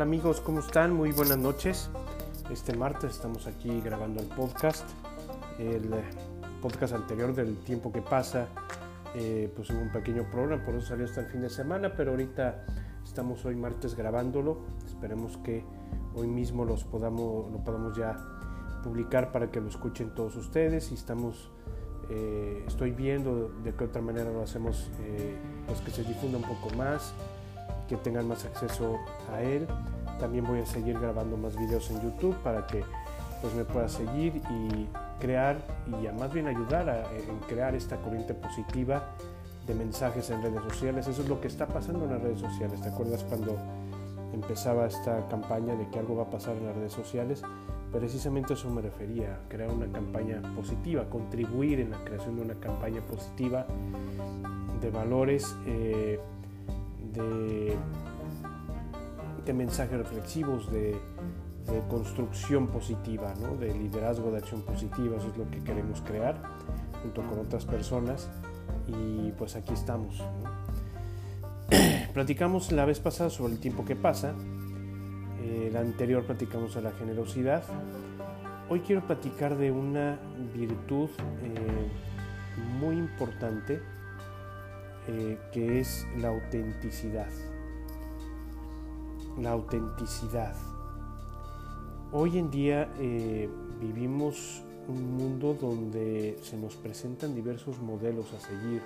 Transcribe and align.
Amigos, 0.00 0.40
¿cómo 0.40 0.60
están? 0.60 0.94
Muy 0.94 1.12
buenas 1.12 1.36
noches. 1.36 1.90
Este 2.50 2.74
martes 2.74 3.10
estamos 3.10 3.46
aquí 3.46 3.82
grabando 3.82 4.22
el 4.22 4.28
podcast. 4.28 4.88
El 5.58 5.92
eh, 5.92 6.02
podcast 6.62 6.94
anterior 6.94 7.34
del 7.34 7.58
tiempo 7.64 7.92
que 7.92 8.00
pasa, 8.00 8.48
eh, 9.14 9.52
pues 9.54 9.68
hubo 9.68 9.80
un 9.80 9.92
pequeño 9.92 10.24
problema, 10.30 10.64
por 10.64 10.74
eso 10.74 10.86
salió 10.86 11.04
hasta 11.04 11.20
el 11.20 11.26
fin 11.26 11.42
de 11.42 11.50
semana, 11.50 11.92
pero 11.94 12.12
ahorita 12.12 12.64
estamos 13.04 13.44
hoy 13.44 13.56
martes 13.56 13.94
grabándolo. 13.94 14.60
Esperemos 14.86 15.36
que 15.44 15.64
hoy 16.14 16.28
mismo 16.28 16.64
los 16.64 16.84
podamos, 16.84 17.52
lo 17.52 17.62
podamos 17.62 17.94
ya 17.94 18.16
publicar 18.82 19.32
para 19.32 19.50
que 19.50 19.60
lo 19.60 19.68
escuchen 19.68 20.14
todos 20.14 20.34
ustedes 20.36 20.92
y 20.92 20.94
estamos 20.94 21.50
eh, 22.08 22.64
estoy 22.66 22.92
viendo 22.92 23.50
de 23.62 23.74
qué 23.74 23.84
otra 23.84 24.00
manera 24.00 24.30
lo 24.30 24.42
hacemos 24.42 24.90
pues 25.66 25.80
que 25.82 25.90
se 25.90 26.04
difunda 26.04 26.38
un 26.38 26.44
poco 26.44 26.74
más 26.74 27.12
que 27.90 27.96
tengan 27.96 28.28
más 28.28 28.44
acceso 28.44 29.00
a 29.32 29.42
él. 29.42 29.66
También 30.20 30.46
voy 30.46 30.60
a 30.60 30.66
seguir 30.66 30.98
grabando 30.98 31.36
más 31.36 31.56
videos 31.56 31.90
en 31.90 32.02
YouTube 32.02 32.36
para 32.42 32.66
que 32.66 32.84
pues 33.40 33.54
me 33.54 33.64
pueda 33.64 33.88
seguir 33.88 34.36
y 34.50 34.88
crear 35.18 35.56
y 35.86 36.18
más 36.18 36.32
bien 36.32 36.46
ayudar 36.46 36.88
a, 36.90 37.10
en 37.16 37.38
crear 37.48 37.74
esta 37.74 37.96
corriente 37.96 38.34
positiva 38.34 39.02
de 39.66 39.74
mensajes 39.74 40.28
en 40.30 40.42
redes 40.42 40.62
sociales. 40.62 41.06
Eso 41.06 41.22
es 41.22 41.28
lo 41.28 41.40
que 41.40 41.48
está 41.48 41.66
pasando 41.66 42.04
en 42.04 42.12
las 42.12 42.22
redes 42.22 42.40
sociales. 42.40 42.80
¿Te 42.80 42.88
acuerdas 42.88 43.24
cuando 43.24 43.56
empezaba 44.32 44.86
esta 44.86 45.26
campaña 45.28 45.74
de 45.74 45.88
que 45.88 45.98
algo 45.98 46.16
va 46.16 46.24
a 46.24 46.30
pasar 46.30 46.56
en 46.56 46.66
las 46.66 46.76
redes 46.76 46.92
sociales? 46.92 47.42
Precisamente 47.92 48.54
eso 48.54 48.70
me 48.70 48.82
refería, 48.82 49.40
crear 49.48 49.70
una 49.70 49.90
campaña 49.90 50.40
positiva, 50.54 51.08
contribuir 51.08 51.80
en 51.80 51.90
la 51.90 51.98
creación 52.04 52.36
de 52.36 52.42
una 52.42 52.54
campaña 52.54 53.00
positiva 53.00 53.66
de 54.80 54.90
valores. 54.90 55.56
Eh, 55.66 56.20
de, 57.12 57.76
mensajes 59.52 59.98
reflexivos, 59.98 60.70
de, 60.70 60.96
construcción 61.88 62.66
positiva, 62.66 63.32
de 63.60 63.72
liderazgo 63.72 64.32
de 64.32 64.38
acción 64.38 64.62
positiva, 64.62 65.16
eso 65.18 65.28
es 65.28 65.36
lo 65.36 65.48
que 65.50 65.62
queremos 65.62 66.00
crear 66.00 66.36
junto 67.00 67.22
con 67.22 67.38
otras 67.38 67.64
personas 67.64 68.28
y 68.88 69.30
pues 69.32 69.54
aquí 69.54 69.72
estamos. 69.72 70.20
platicamos 72.14 72.72
la 72.72 72.84
vez 72.84 72.98
pasada 72.98 73.30
sobre 73.30 73.52
el 73.52 73.60
tiempo 73.60 73.84
que 73.84 73.94
pasa, 73.94 74.34
el 75.44 75.76
anterior 75.76 76.24
platicamos 76.24 76.74
de 76.74 76.82
la 76.82 76.90
generosidad, 76.90 77.62
hoy 78.68 78.80
quiero 78.80 79.06
platicar 79.06 79.56
de 79.56 79.70
una 79.70 80.18
virtud 80.52 81.10
eh, 81.42 81.88
muy 82.80 82.96
importante 82.96 83.80
eh, 85.08 85.38
que 85.52 85.80
es 85.80 86.06
la 86.18 86.28
autenticidad. 86.28 87.28
La 89.40 89.52
autenticidad. 89.52 90.54
Hoy 92.12 92.36
en 92.36 92.50
día 92.50 92.92
eh, 92.98 93.48
vivimos 93.80 94.62
un 94.86 95.16
mundo 95.16 95.56
donde 95.58 96.38
se 96.42 96.58
nos 96.58 96.76
presentan 96.76 97.34
diversos 97.34 97.80
modelos 97.80 98.34
a 98.34 98.40
seguir. 98.40 98.82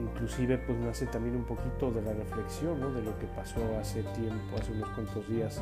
Inclusive 0.00 0.56
pues 0.56 0.78
nace 0.78 1.04
también 1.06 1.36
un 1.36 1.44
poquito 1.44 1.90
de 1.90 2.00
la 2.00 2.14
reflexión 2.14 2.80
de 2.94 3.02
lo 3.02 3.18
que 3.18 3.26
pasó 3.26 3.60
hace 3.78 4.02
tiempo, 4.02 4.56
hace 4.58 4.72
unos 4.72 4.88
cuantos 4.90 5.28
días, 5.28 5.60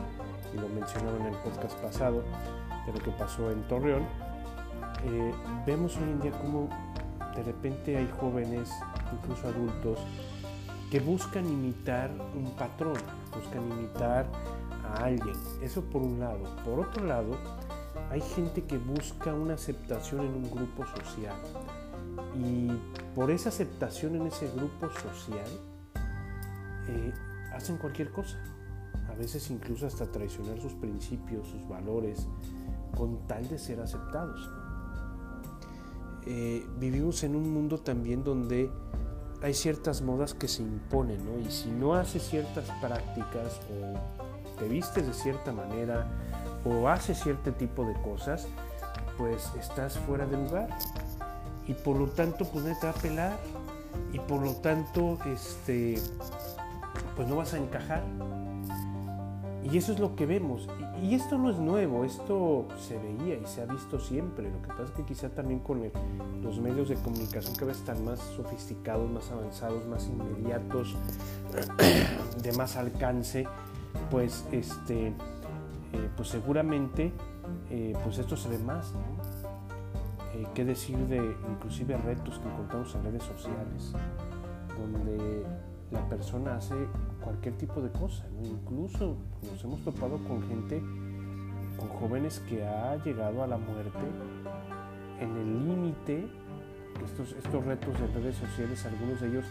y 0.55 0.61
lo 0.61 0.69
mencionaron 0.69 1.23
en 1.23 1.35
el 1.35 1.39
podcast 1.41 1.77
pasado, 1.81 2.23
de 2.87 2.93
lo 2.93 2.99
que 3.01 3.11
pasó 3.13 3.51
en 3.51 3.67
Torreón. 3.67 4.05
Eh, 5.07 5.33
vemos 5.67 5.97
hoy 5.97 6.05
en 6.05 6.21
día 6.21 6.33
cómo 6.41 6.69
de 7.35 7.43
repente 7.43 7.97
hay 7.97 8.09
jóvenes 8.21 8.71
incluso 9.13 9.49
adultos, 9.49 9.99
que 10.91 11.01
buscan 11.01 11.47
imitar 11.47 12.11
un 12.35 12.51
patrón, 12.57 12.99
buscan 13.35 13.71
imitar 13.73 14.27
a 14.85 15.05
alguien. 15.05 15.37
Eso 15.63 15.83
por 15.83 16.03
un 16.03 16.21
lado. 16.21 16.45
Por 16.65 16.81
otro 16.81 17.05
lado, 17.05 17.37
hay 18.11 18.21
gente 18.21 18.65
que 18.65 18.79
busca 18.79 19.35
una 19.35 19.55
aceptación 19.55 20.21
en 20.27 20.35
un 20.35 20.51
grupo 20.51 20.85
social. 20.87 21.37
Y 22.39 22.71
por 23.15 23.31
esa 23.31 23.49
aceptación 23.49 24.17
en 24.17 24.27
ese 24.27 24.49
grupo 24.55 24.89
social, 24.91 25.49
eh, 26.89 27.13
hacen 27.53 27.79
cualquier 27.79 28.11
cosa. 28.11 28.39
A 29.09 29.15
veces 29.15 29.51
incluso 29.51 29.87
hasta 29.87 30.11
traicionar 30.11 30.61
sus 30.61 30.75
principios, 30.75 31.49
sus 31.49 31.67
valores, 31.69 32.29
con 32.97 33.27
tal 33.27 33.49
de 33.49 33.59
ser 33.59 33.81
aceptados. 33.81 34.49
Eh, 36.27 36.67
vivimos 36.79 37.23
en 37.23 37.37
un 37.37 37.53
mundo 37.53 37.79
también 37.79 38.25
donde 38.25 38.71
hay 39.47 39.55
ciertas 39.55 40.03
modas 40.03 40.35
que 40.35 40.49
se 40.49 40.63
imponen, 40.63 41.25
¿no? 41.25 41.39
Y 41.39 41.53
si 41.53 41.71
no 41.71 41.95
haces 41.95 42.25
ciertas 42.25 42.65
prácticas 42.81 43.61
o 43.71 44.59
te 44.59 44.67
vistes 44.67 45.07
de 45.07 45.13
cierta 45.13 45.53
manera 45.53 46.11
o 46.65 46.89
haces 46.89 47.21
cierto 47.21 47.53
tipo 47.53 47.85
de 47.85 47.95
cosas, 48.03 48.49
pues 49.17 49.49
estás 49.57 49.99
fuera 50.01 50.27
de 50.27 50.37
lugar. 50.37 50.77
Y 51.69 51.75
por 51.75 51.97
lo 51.97 52.09
tanto, 52.09 52.45
pues 52.45 52.65
no 52.65 52.77
te 52.77 52.87
va 52.87 52.93
a 52.93 52.97
pelar. 52.97 53.39
Y 54.13 54.19
por 54.19 54.43
lo 54.43 54.53
tanto, 54.55 55.17
este, 55.33 55.95
pues 57.15 57.29
no 57.29 57.37
vas 57.37 57.55
a 57.55 57.59
encajar. 57.59 58.03
Y 59.71 59.79
eso 59.79 59.93
es 59.93 59.99
lo 59.99 60.15
que 60.15 60.27
vemos. 60.27 60.69
Y, 61.03 61.15
esto 61.15 61.39
no 61.39 61.51
es 61.51 61.59
nuevo, 61.59 62.05
esto 62.05 62.67
se 62.79 62.99
veía 62.99 63.37
y 63.37 63.47
se 63.47 63.63
ha 63.63 63.67
visto 63.67 63.99
siempre. 63.99 64.51
Lo 64.51 64.63
que 64.63 64.69
pasa 64.69 64.85
es 64.85 64.91
que 64.93 65.05
quizá 65.05 65.29
también 65.29 65.61
con 65.61 65.83
los 66.43 66.61
medios 66.61 66.89
de 66.89 66.95
comunicación 66.97 67.57
que 67.57 67.65
vez 67.65 67.79
están 67.79 68.05
más 68.05 68.21
sofisticados, 68.37 69.11
más 69.11 69.31
avanzados, 69.31 69.87
más 69.87 70.07
inmediatos, 70.07 70.97
de 72.43 72.53
más 72.53 72.77
alcance, 72.77 73.47
pues 74.11 74.47
este, 74.53 75.09
eh, 75.09 75.15
pues 76.17 76.29
seguramente 76.29 77.13
eh, 77.71 77.95
pues 78.05 78.19
esto 78.19 78.37
se 78.37 78.49
ve 78.49 78.59
más, 78.59 78.93
eh, 80.37 80.47
¿Qué 80.55 80.65
decir 80.65 80.99
de 81.07 81.35
inclusive 81.51 81.97
retos 81.97 82.39
que 82.39 82.49
encontramos 82.49 82.95
en 82.95 83.05
redes 83.05 83.23
sociales? 83.23 83.93
Donde 84.79 85.45
la 85.91 86.07
persona 86.09 86.57
hace 86.57 86.75
cualquier 87.27 87.59
tipo 87.59 87.81
de 87.83 87.91
cosa. 87.91 88.25
Incluso 88.45 89.17
nos 89.43 89.65
hemos 89.65 89.81
topado 89.81 90.17
con 90.29 90.47
gente, 90.49 90.81
con 91.77 91.89
jóvenes 91.89 92.39
que 92.49 92.65
ha 92.65 92.97
llegado 93.05 93.43
a 93.43 93.49
la 93.49 93.59
muerte 93.59 93.99
en 95.21 95.37
el 95.37 95.69
límite. 95.69 96.29
Estos, 97.05 97.33
estos 97.33 97.65
retos 97.65 97.99
de 98.01 98.07
redes 98.07 98.37
sociales, 98.37 98.87
algunos 98.87 99.21
de 99.21 99.29
ellos 99.29 99.45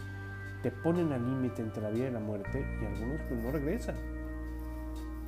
te 0.62 0.70
ponen 0.70 1.12
al 1.12 1.22
límite 1.22 1.62
entre 1.62 1.82
la 1.82 1.90
vida 1.90 2.08
y 2.08 2.12
la 2.12 2.18
muerte 2.18 2.66
y 2.80 2.86
algunos 2.86 3.20
pues 3.28 3.42
no 3.42 3.52
regresan. 3.52 3.94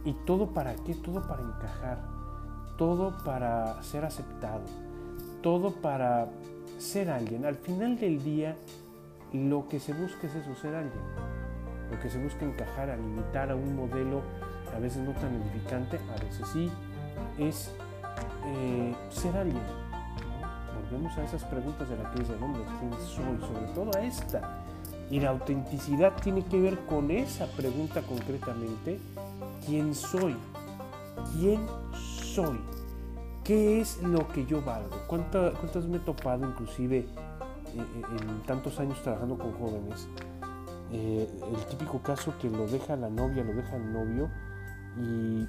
¿Y 0.05 0.15
todo 0.25 0.49
para 0.49 0.75
qué? 0.75 0.95
Todo 0.95 1.21
para 1.29 1.43
encajar, 1.43 1.99
todo 2.79 3.15
para 3.25 3.81
ser 3.83 4.07
aceptado, 4.07 4.63
todo 5.43 5.71
para 5.71 6.29
ser 6.79 7.11
alguien. 7.11 7.45
Al 7.45 7.57
final 7.57 7.99
del 7.99 8.25
día, 8.25 8.57
lo 9.35 9.69
que 9.69 9.79
se 9.79 9.93
busca 9.93 10.27
es 10.27 10.35
eso, 10.35 10.55
ser 10.55 10.75
alguien. 10.75 11.38
Lo 11.91 11.99
que 12.01 12.11
se 12.11 12.19
busca 12.19 12.45
encajar, 12.45 12.91
a 12.91 12.97
limitar 12.97 13.51
a 13.51 13.55
un 13.55 13.75
modelo 13.75 14.23
a 14.75 14.79
veces 14.79 15.03
no 15.03 15.13
tan 15.13 15.35
edificante, 15.35 15.99
a 16.15 16.25
veces 16.25 16.47
sí, 16.53 16.71
es 17.39 17.73
eh, 18.47 18.95
ser 19.11 19.37
alguien. 19.37 19.63
Volvemos 20.91 21.17
a 21.19 21.25
esas 21.25 21.45
preguntas 21.45 21.89
de 21.89 21.97
la 21.97 22.11
que 22.11 22.21
dice 22.21 22.35
el 22.35 22.43
hombre, 22.43 22.63
¿quién 22.79 22.93
soy? 22.93 23.39
Sobre 23.41 23.67
todo 23.75 23.91
a 23.97 24.03
esta. 24.03 24.65
Y 25.11 25.21
la 25.21 25.31
autenticidad 25.31 26.13
tiene 26.23 26.45
que 26.45 26.61
ver 26.61 26.79
con 26.87 27.11
esa 27.11 27.47
pregunta 27.47 28.03
concretamente, 28.03 28.99
¿quién 29.67 29.95
soy? 29.95 30.37
¿Quién 31.35 31.61
soy? 31.93 32.61
¿Qué 33.43 33.81
es 33.81 34.03
lo 34.03 34.29
que 34.29 34.45
yo 34.45 34.63
valgo? 34.63 34.97
¿Cuántas, 35.07 35.55
cuántas 35.59 35.87
me 35.87 35.97
he 35.97 36.01
topado 36.01 36.47
inclusive 36.47 36.99
eh, 36.99 37.07
eh, 37.75 38.03
en 38.21 38.43
tantos 38.43 38.79
años 38.79 39.03
trabajando 39.03 39.39
con 39.39 39.53
jóvenes, 39.55 40.09
eh, 40.93 41.29
el 41.55 41.67
típico 41.67 42.01
caso 42.01 42.35
que 42.41 42.49
lo 42.49 42.67
deja 42.67 42.97
la 42.97 43.11
novia, 43.11 43.45
lo 43.45 43.55
deja 43.55 43.77
el 43.77 43.93
novio 43.93 44.31
y, 44.97 45.47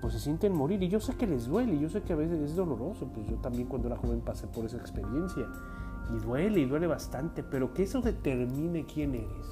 pues 0.00 0.14
se 0.14 0.20
sienten 0.20 0.52
morir. 0.52 0.82
Y 0.82 0.88
yo 0.88 1.00
sé 1.00 1.14
que 1.14 1.26
les 1.26 1.46
duele, 1.46 1.74
y 1.74 1.80
yo 1.80 1.88
sé 1.88 2.02
que 2.02 2.12
a 2.12 2.16
veces 2.16 2.40
es 2.40 2.56
doloroso, 2.56 3.06
pues 3.12 3.26
yo 3.28 3.36
también 3.36 3.68
cuando 3.68 3.88
era 3.88 3.96
joven 3.96 4.20
pasé 4.20 4.46
por 4.46 4.64
esa 4.64 4.76
experiencia. 4.76 5.46
Y 6.14 6.18
duele, 6.18 6.60
y 6.60 6.64
duele 6.66 6.86
bastante, 6.86 7.42
pero 7.42 7.72
que 7.72 7.84
eso 7.84 8.00
determine 8.00 8.84
quién 8.84 9.14
eres. 9.14 9.46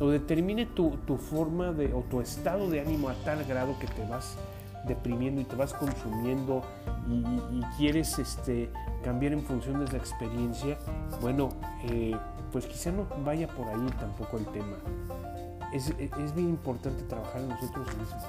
O 0.00 0.08
determine 0.08 0.66
tu, 0.66 0.90
tu 1.06 1.16
forma 1.16 1.72
de, 1.72 1.92
o 1.92 2.02
tu 2.02 2.20
estado 2.20 2.68
de 2.70 2.80
ánimo 2.80 3.08
a 3.08 3.14
tal 3.24 3.44
grado 3.44 3.78
que 3.78 3.86
te 3.86 4.06
vas 4.06 4.36
deprimiendo 4.86 5.40
y 5.40 5.44
te 5.44 5.56
vas 5.56 5.74
consumiendo 5.74 6.62
y, 7.08 7.60
quieres 7.76 8.18
este, 8.18 8.70
cambiar 9.04 9.32
en 9.32 9.42
función 9.42 9.78
de 9.78 9.86
esa 9.86 9.96
experiencia, 9.96 10.78
bueno, 11.20 11.50
eh, 11.84 12.16
pues 12.52 12.66
quizá 12.66 12.90
no 12.92 13.06
vaya 13.24 13.48
por 13.48 13.66
ahí 13.68 13.86
tampoco 13.98 14.38
el 14.38 14.46
tema. 14.46 14.76
Es, 15.72 15.90
es 15.98 16.34
bien 16.34 16.48
importante 16.48 17.02
trabajar 17.04 17.42
en 17.42 17.48
nosotros 17.48 17.86
mismos. 17.96 18.24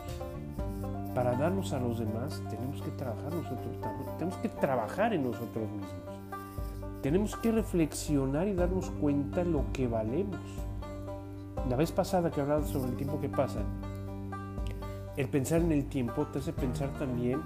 Para 1.16 1.36
darnos 1.36 1.74
a 1.74 1.80
los 1.80 2.00
demás 2.00 2.42
tenemos 2.50 2.82
que 2.82 2.92
trabajar 2.92 3.34
nosotros 3.34 3.78
tenemos 4.20 4.38
que 4.40 4.50
trabajar 4.50 5.14
en 5.14 5.24
nosotros 5.24 5.70
mismos. 5.72 7.02
Tenemos 7.02 7.38
que 7.38 7.52
reflexionar 7.54 8.48
y 8.50 8.54
darnos 8.54 8.92
cuenta 8.92 9.46
lo 9.46 9.64
que 9.72 9.88
valemos. 9.88 10.42
La 11.70 11.78
vez 11.78 11.92
pasada 11.94 12.30
que 12.30 12.42
hablaba 12.42 12.66
sobre 12.66 12.90
el 12.90 12.98
tiempo 12.98 13.20
que 13.22 13.30
pasa, 13.30 13.62
el 15.16 15.30
pensar 15.30 15.62
en 15.62 15.72
el 15.72 15.86
tiempo 15.86 16.28
te 16.28 16.40
hace 16.40 16.52
pensar 16.52 16.90
también 17.00 17.42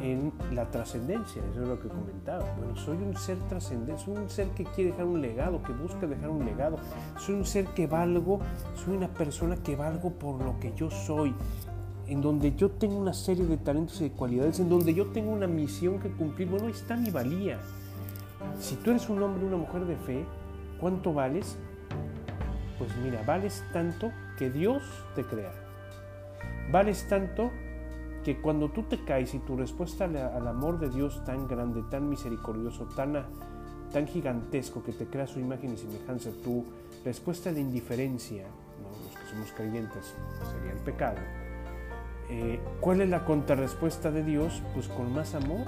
en 0.00 0.32
la 0.52 0.70
trascendencia, 0.70 1.42
eso 1.50 1.62
es 1.62 1.68
lo 1.68 1.80
que 1.80 1.88
comentaba. 1.88 2.44
Bueno, 2.56 2.76
soy 2.76 2.96
un 2.96 3.16
ser 3.16 3.38
trascendente, 3.48 4.02
soy 4.02 4.16
un 4.16 4.30
ser 4.30 4.48
que 4.48 4.64
quiere 4.64 4.90
dejar 4.90 5.06
un 5.06 5.20
legado, 5.20 5.62
que 5.62 5.72
busca 5.72 6.06
dejar 6.06 6.30
un 6.30 6.44
legado, 6.44 6.76
soy 7.18 7.34
un 7.34 7.44
ser 7.44 7.66
que 7.66 7.86
valgo, 7.86 8.40
soy 8.74 8.96
una 8.96 9.08
persona 9.08 9.56
que 9.56 9.76
valgo 9.76 10.10
por 10.10 10.42
lo 10.42 10.58
que 10.58 10.72
yo 10.74 10.90
soy, 10.90 11.34
en 12.06 12.20
donde 12.20 12.54
yo 12.54 12.70
tengo 12.70 12.96
una 12.96 13.14
serie 13.14 13.46
de 13.46 13.56
talentos 13.56 14.00
y 14.00 14.04
de 14.04 14.12
cualidades, 14.12 14.60
en 14.60 14.68
donde 14.68 14.94
yo 14.94 15.08
tengo 15.08 15.32
una 15.32 15.46
misión 15.46 15.98
que 15.98 16.10
cumplir. 16.10 16.48
Bueno, 16.48 16.66
ahí 16.66 16.72
está 16.72 16.96
mi 16.96 17.10
valía. 17.10 17.58
Si 18.60 18.76
tú 18.76 18.90
eres 18.90 19.08
un 19.08 19.22
hombre 19.22 19.44
o 19.44 19.48
una 19.48 19.56
mujer 19.56 19.84
de 19.84 19.96
fe, 19.96 20.24
¿cuánto 20.80 21.12
vales? 21.12 21.56
Pues 22.78 22.90
mira, 23.02 23.22
vales 23.24 23.64
tanto 23.72 24.10
que 24.36 24.50
Dios 24.50 24.82
te 25.14 25.24
crea. 25.24 25.52
Vales 26.70 27.06
tanto 27.08 27.50
que 28.24 28.40
cuando 28.40 28.68
tú 28.68 28.84
te 28.84 29.04
caes 29.04 29.34
y 29.34 29.38
tu 29.40 29.56
respuesta 29.56 30.04
al, 30.04 30.46
amor 30.46 30.78
de 30.78 30.88
Dios 30.90 31.24
tan 31.24 31.48
grande, 31.48 31.82
tan 31.90 32.08
misericordioso, 32.08 32.84
tan, 32.96 33.24
tan 33.92 34.06
gigantesco 34.06 34.82
que 34.82 34.92
te 34.92 35.06
crea 35.06 35.26
su 35.26 35.40
imagen 35.40 35.74
y 35.74 35.76
semejanza, 35.76 36.30
tu 36.44 36.64
respuesta 37.04 37.52
de 37.52 37.60
indiferencia, 37.60 38.44
los 38.82 39.20
que 39.20 39.26
somos 39.28 39.52
creyentes, 39.52 40.14
sería 40.50 40.72
el 40.72 40.78
pecado. 40.78 41.18
Eh, 42.30 42.60
¿Cuál 42.80 43.00
es 43.00 43.08
la 43.08 43.24
contrarrespuesta 43.24 44.10
de 44.10 44.22
Dios? 44.22 44.62
Pues 44.74 44.88
con 44.88 45.12
más 45.12 45.34
amor 45.34 45.66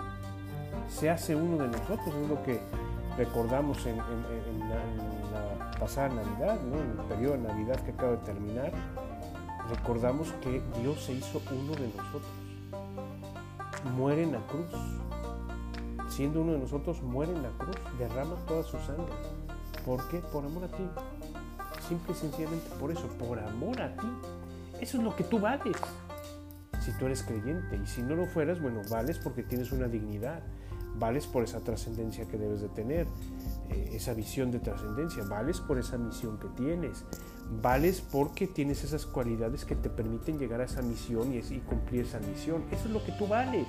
se 0.89 1.11
hace 1.11 1.35
uno 1.35 1.59
de 1.59 1.69
nosotros, 1.69 2.15
es 2.23 2.29
lo 2.29 2.43
que 2.45 2.61
recordamos 3.17 3.85
en, 3.87 3.99
la, 3.99 5.77
pasada 5.79 6.09
Navidad, 6.09 6.59
en 6.73 7.00
el 7.00 7.07
periodo 7.09 7.33
de 7.33 7.39
Navidad 7.41 7.81
que 7.85 7.91
acaba 7.91 8.12
de 8.12 8.19
terminar, 8.19 8.73
recordamos 9.69 10.33
que 10.43 10.62
Dios 10.81 11.03
se 11.03 11.12
hizo 11.12 11.41
uno 11.50 11.73
de 11.73 11.89
nosotros 11.89 12.44
muere 13.85 14.23
en 14.23 14.33
la 14.33 14.47
cruz. 14.47 14.67
Siendo 16.09 16.43
uno 16.43 16.53
de 16.53 16.59
nosotros, 16.59 17.03
muere 17.03 17.33
en 17.33 17.43
la 17.43 17.51
cruz, 17.51 17.77
derrama 17.99 18.37
toda 18.47 18.63
su 18.63 18.79
sangre. 18.79 19.13
¿Por 19.85 20.07
qué? 20.09 20.19
Por 20.19 20.45
amor 20.45 20.65
a 20.65 20.69
ti. 20.69 20.85
Simple 21.89 22.13
y 22.13 22.17
sencillamente 22.17 22.69
por 22.81 22.91
eso, 22.91 23.07
por 23.19 23.39
amor 23.39 23.81
a 23.81 23.95
ti. 23.97 24.07
Eso 24.81 24.99
es 24.99 25.05
lo 25.05 25.15
que 25.15 25.25
tú 25.25 25.39
vales. 25.39 25.77
Si 26.81 26.93
tú 26.93 27.07
eres 27.07 27.23
creyente 27.23 27.81
y 27.83 27.87
si 27.87 28.03
no 28.03 28.15
lo 28.15 28.27
fueras, 28.27 28.61
bueno, 28.61 28.81
vales 28.91 29.19
porque 29.19 29.43
tienes 29.43 29.73
una 29.73 29.89
dignidad, 29.89 30.43
vales 30.99 31.27
por 31.27 31.45
esa 31.45 31.61
trascendencia 31.61 32.27
que 32.27 32.37
debes 32.37 32.61
de 32.61 32.69
tener, 32.69 33.07
esa 33.93 34.14
visión 34.14 34.50
de 34.50 34.58
trascendencia, 34.58 35.25
vales 35.25 35.61
por 35.61 35.78
esa 35.78 35.99
misión 35.99 36.38
que 36.38 36.49
tienes, 36.49 37.05
vales 37.62 38.00
porque 38.00 38.46
tienes 38.46 38.84
esas 38.84 39.06
cualidades 39.06 39.64
que 39.64 39.76
te 39.76 39.90
permiten 39.90 40.38
llegar 40.38 40.61
a 40.61 40.64
esa 40.64 40.82
misión 40.82 41.32
y, 41.32 41.40
cumplir 41.61 42.06
esa 42.06 42.20
misión. 42.20 42.64
Eso 42.70 42.87
es 42.87 42.90
lo 42.90 43.05
que 43.05 43.12
tú 43.12 43.26
vales. 43.26 43.66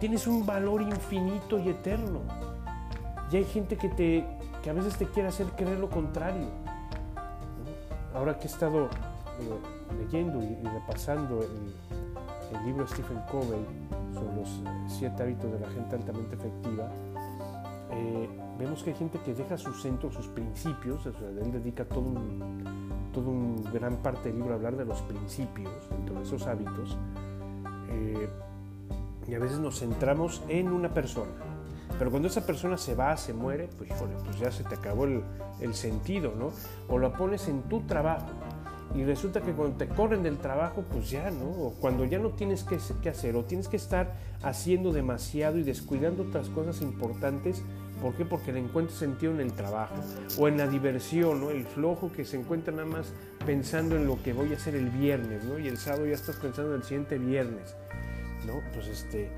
Tienes 0.00 0.26
un 0.26 0.44
valor 0.46 0.82
infinito 0.82 1.58
y 1.58 1.68
eterno. 1.68 2.20
Y 3.30 3.36
hay 3.36 3.44
gente 3.44 3.76
que, 3.76 3.88
te, 3.88 4.26
que 4.62 4.70
a 4.70 4.72
veces 4.72 4.96
te 4.96 5.06
quiere 5.06 5.28
hacer 5.28 5.46
creer 5.56 5.78
lo 5.78 5.88
contrario. 5.88 6.48
Ahora 8.14 8.38
que 8.38 8.46
he 8.46 8.50
estado 8.50 8.86
eh, 9.40 9.58
leyendo 9.98 10.42
y, 10.42 10.56
repasando 10.62 11.40
el, 11.40 11.72
libro 12.66 12.84
de 12.84 12.90
Stephen 12.90 13.18
Covey 13.30 13.64
sobre 14.12 14.36
los 14.36 14.48
eh, 14.48 14.84
siete 14.86 15.22
hábitos 15.22 15.50
de 15.50 15.58
la 15.58 15.70
gente 15.70 15.96
altamente 15.96 16.34
efectiva, 16.34 16.92
eh, 17.90 18.28
vemos 18.62 18.82
que 18.82 18.90
hay 18.90 18.96
gente 18.96 19.18
que 19.18 19.34
deja 19.34 19.58
su 19.58 19.72
centro, 19.72 20.10
sus 20.10 20.28
principios, 20.28 21.04
o 21.06 21.12
sea, 21.12 21.28
él 21.28 21.52
dedica 21.52 21.84
todo 21.84 22.00
un, 22.00 23.10
todo 23.12 23.28
un 23.28 23.64
gran 23.72 23.96
parte 23.96 24.28
del 24.28 24.38
libro 24.38 24.52
a 24.52 24.56
hablar 24.56 24.76
de 24.76 24.84
los 24.84 25.02
principios, 25.02 25.72
dentro 25.90 26.14
de 26.14 26.22
esos 26.22 26.46
hábitos, 26.46 26.96
eh, 27.90 28.28
y 29.26 29.34
a 29.34 29.38
veces 29.38 29.58
nos 29.58 29.80
centramos 29.80 30.42
en 30.48 30.68
una 30.68 30.94
persona. 30.94 31.32
Pero 31.98 32.10
cuando 32.10 32.28
esa 32.28 32.46
persona 32.46 32.78
se 32.78 32.94
va, 32.94 33.16
se 33.16 33.34
muere, 33.34 33.68
pues, 33.76 33.90
pues 34.24 34.38
ya 34.38 34.50
se 34.50 34.64
te 34.64 34.76
acabó 34.76 35.04
el, 35.04 35.22
el 35.60 35.74
sentido, 35.74 36.32
¿no? 36.36 36.50
O 36.88 36.98
lo 36.98 37.12
pones 37.12 37.48
en 37.48 37.62
tu 37.62 37.80
trabajo, 37.82 38.30
y 38.94 39.04
resulta 39.04 39.40
que 39.40 39.52
cuando 39.52 39.76
te 39.76 39.88
corren 39.88 40.22
del 40.22 40.38
trabajo, 40.38 40.84
pues 40.90 41.10
ya, 41.10 41.30
¿no? 41.30 41.48
O 41.48 41.74
cuando 41.80 42.04
ya 42.04 42.18
no 42.18 42.30
tienes 42.30 42.62
que, 42.64 43.08
hacer, 43.08 43.36
o 43.36 43.44
tienes 43.44 43.68
que 43.68 43.76
estar 43.76 44.14
haciendo 44.42 44.92
demasiado 44.92 45.58
y 45.58 45.62
descuidando 45.62 46.24
otras 46.24 46.50
cosas 46.50 46.82
importantes, 46.82 47.62
¿por 48.02 48.14
qué? 48.14 48.24
Porque 48.24 48.52
le 48.52 48.58
encuentras 48.58 48.98
sentido 48.98 49.32
en 49.32 49.40
el 49.40 49.52
trabajo, 49.52 49.94
o 50.38 50.48
en 50.48 50.58
la 50.58 50.66
diversión, 50.66 51.40
¿no? 51.40 51.50
El 51.50 51.64
flojo 51.64 52.10
que 52.10 52.24
se 52.24 52.38
encuentra 52.38 52.74
nada 52.74 52.86
más 52.86 53.14
pensando 53.46 53.94
en 53.94 54.06
lo 54.06 54.20
que 54.20 54.32
voy 54.32 54.52
a 54.52 54.56
hacer 54.56 54.74
el 54.74 54.90
viernes, 54.90 55.44
¿no? 55.44 55.58
Y 55.58 55.68
el 55.68 55.78
sábado 55.78 56.06
ya 56.06 56.14
estás 56.14 56.36
pensando 56.36 56.74
en 56.74 56.80
el 56.80 56.82
siguiente 56.82 57.16
viernes, 57.16 57.76
¿no? 58.44 58.60
Pues 58.74 58.88
este, 58.88 59.30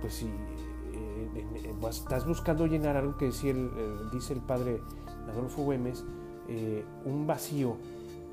pues 0.00 0.14
si 0.14 0.26
eh, 0.26 1.74
estás 1.88 2.26
buscando 2.26 2.66
llenar 2.66 2.96
algo 2.96 3.16
que 3.16 3.26
decía 3.26 3.52
el, 3.52 3.70
dice 4.10 4.32
el 4.32 4.40
padre 4.40 4.80
Adolfo 5.28 5.62
Güemes, 5.62 6.04
eh, 6.48 6.84
un 7.04 7.24
vacío 7.24 7.76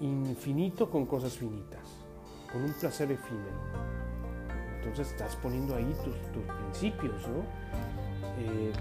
infinito 0.01 0.89
con 0.89 1.05
cosas 1.05 1.37
finitas, 1.37 1.87
con 2.51 2.63
un 2.63 2.73
placer 2.73 3.11
efímero. 3.11 3.55
Entonces 4.77 5.11
estás 5.11 5.35
poniendo 5.35 5.75
ahí 5.75 5.95
tus, 6.03 6.15
principios, 6.43 7.27
¿no? 7.27 7.43
Eh, 8.37 8.71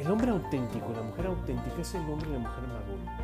el 0.00 0.10
hombre 0.10 0.30
auténtico, 0.30 0.90
la 0.94 1.02
mujer 1.02 1.26
auténtica 1.26 1.82
es 1.82 1.94
el 1.94 2.00
hombre 2.08 2.30
y 2.30 2.32
la 2.32 2.38
mujer 2.38 2.64
madura, 2.68 3.18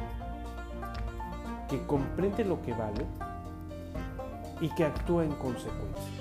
que 1.71 1.87
comprende 1.87 2.45
lo 2.45 2.61
que 2.61 2.75
vale 2.75 3.07
y 4.61 4.69
que 4.75 4.85
actúa 4.85 5.25
en 5.25 5.33
consecuencia. 5.33 6.13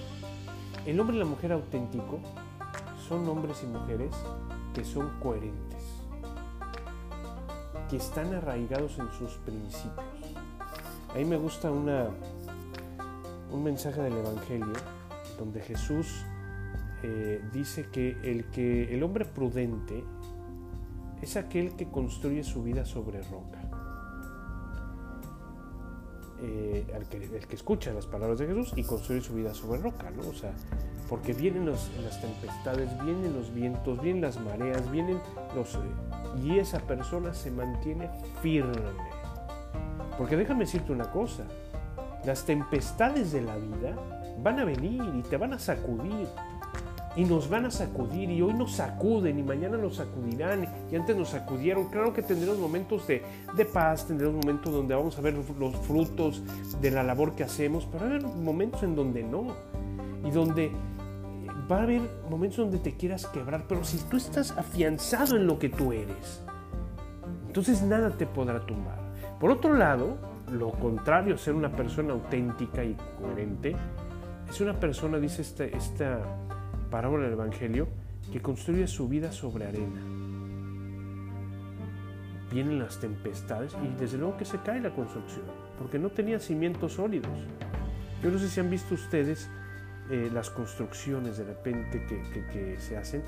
El 0.86 0.98
hombre 1.02 1.18
y 1.18 1.20
la 1.20 1.26
mujer 1.26 1.52
auténtico 1.52 2.20
son 3.06 3.28
hombres 3.28 3.64
y 3.64 3.68
mujeres 3.68 4.16
que 4.74 4.86
son 4.86 5.10
coherentes 5.20 5.84
que 7.90 7.98
están 7.98 8.34
arraigados 8.34 8.98
en 8.98 9.12
sus 9.12 9.34
principios. 9.46 10.06
A 11.14 11.18
mí 11.18 11.26
me 11.26 11.38
gusta 11.38 11.70
una, 11.70 12.08
un 13.52 13.62
mensaje 13.64 14.02
del 14.02 14.14
Evangelio 14.14 14.74
donde 15.38 15.60
Jesús 15.62 16.26
eh, 17.04 17.44
dice 17.52 17.90
que 17.92 18.18
el, 18.24 18.46
que 18.46 18.94
el 18.94 19.04
hombre 19.04 19.26
prudente 19.26 20.04
es 21.22 21.36
aquel 21.38 21.76
que 21.76 21.88
construye 21.88 22.44
su 22.44 22.64
vida 22.64 22.86
sobre 22.86 23.22
roca. 23.24 23.62
Eh, 26.42 26.86
el, 26.94 27.48
que, 27.48 27.56
escucha 27.56 27.94
las 27.94 28.06
palabras 28.06 28.40
de 28.40 28.48
Jesús 28.48 28.74
y 28.76 28.84
construye 28.84 29.22
su 29.22 29.34
vida 29.34 29.54
sobre 29.54 29.82
roca, 29.82 30.12
¿no? 30.12 30.28
O 30.28 30.34
sea, 30.34 30.52
porque 31.10 31.34
vienen 31.34 31.66
las 31.66 32.22
tempestades, 32.22 32.90
vienen 33.04 33.34
los 33.34 33.54
vientos, 33.54 34.02
vienen 34.02 34.22
las 34.22 34.40
mareas, 34.40 34.92
vienen 34.92 35.20
los, 35.56 35.76
eh, 35.76 35.80
y 36.44 36.60
esa 36.60 36.80
persona 36.80 37.34
se 37.34 37.52
mantiene 37.52 38.10
firme. 38.42 38.74
Porque 40.18 40.36
déjame 40.36 40.62
decirte 40.62 40.92
una 40.92 41.10
cosa, 41.12 41.46
las 42.26 42.46
tempestades 42.46 43.32
de 43.32 43.42
la 43.42 43.56
vida 43.58 43.96
van 44.42 44.60
a 44.60 44.66
venir 44.66 45.02
y 45.16 45.22
te 45.22 45.38
van 45.38 45.54
a 45.54 45.60
sacudir. 45.60 46.28
Y 47.16 47.24
nos 47.24 47.50
van 47.50 47.66
a 47.66 47.72
sacudir 47.72 48.30
y 48.30 48.42
hoy 48.42 48.54
nos 48.54 48.74
sacuden 48.74 49.40
y 49.40 49.44
mañana 49.44 49.78
nos 49.78 49.96
sacudirán 49.96 50.68
y 50.92 50.96
antes 50.96 51.16
nos 51.16 51.30
sacudieron. 51.30 51.90
Claro 51.90 52.14
que 52.14 52.22
tendremos 52.22 52.60
momentos 52.60 53.08
de, 53.08 53.24
de 53.56 53.66
paz, 53.66 54.08
tendremos 54.08 54.36
momentos 54.36 54.74
donde 54.74 54.96
vamos 54.96 55.18
a 55.18 55.22
ver 55.22 55.34
los 55.34 55.76
frutos 55.78 56.44
de 56.82 56.92
la 56.92 57.04
labor 57.04 57.36
que 57.36 57.44
hacemos, 57.44 57.86
pero 57.86 58.06
va 58.06 58.06
a 58.06 58.10
haber 58.16 58.24
momentos 58.24 58.84
en 58.84 58.96
donde 58.96 59.24
no. 59.24 59.48
Y 60.24 60.32
donde 60.32 60.72
va 61.72 61.80
a 61.80 61.84
haber 61.84 62.02
momentos 62.30 62.58
donde 62.58 62.80
te 62.80 62.96
quieras 62.96 63.28
quebrar, 63.28 63.66
pero 63.68 63.84
si 63.84 63.98
tú 64.10 64.18
estás 64.18 64.52
afianzado 64.52 65.36
en 65.36 65.48
lo 65.48 65.58
que 65.60 65.70
tú 65.70 65.92
eres, 65.92 66.44
entonces 67.48 67.82
nada 67.82 68.12
te 68.12 68.26
podrá 68.26 68.66
tumbar. 68.66 69.00
Por 69.40 69.52
otro 69.52 69.74
lado, 69.74 70.18
lo 70.52 70.72
contrario, 70.72 71.38
ser 71.38 71.56
una 71.56 71.72
persona 71.72 72.14
auténtica 72.14 72.84
y 72.84 72.96
coherente, 73.20 73.76
es 74.50 74.62
una 74.62 74.80
persona, 74.80 75.18
dice 75.18 75.42
esta, 75.42 75.66
esta 75.66 76.20
parábola 76.92 77.24
del 77.24 77.34
Evangelio, 77.34 77.88
que 78.32 78.42
construye 78.42 78.88
su 78.88 79.08
vida 79.08 79.32
sobre 79.32 79.68
arena. 79.68 80.02
Vienen 82.56 82.80
las 82.80 83.02
tempestades 83.02 83.76
y 83.84 84.00
desde 84.00 84.18
luego 84.18 84.38
que 84.38 84.46
se 84.46 84.58
cae 84.60 84.80
la 84.80 84.96
construcción, 84.96 85.44
porque 85.78 86.00
no 86.00 86.10
tenía 86.10 86.40
cimientos 86.40 86.94
sólidos. 86.94 87.30
Yo 88.24 88.32
no 88.32 88.40
sé 88.40 88.48
si 88.48 88.62
han 88.62 88.70
visto 88.70 88.96
ustedes 88.96 89.50
eh, 90.10 90.30
las 90.32 90.50
construcciones 90.52 91.38
de 91.38 91.44
repente 91.44 92.06
que, 92.06 92.78
se 92.80 92.96
hacen. 92.96 93.24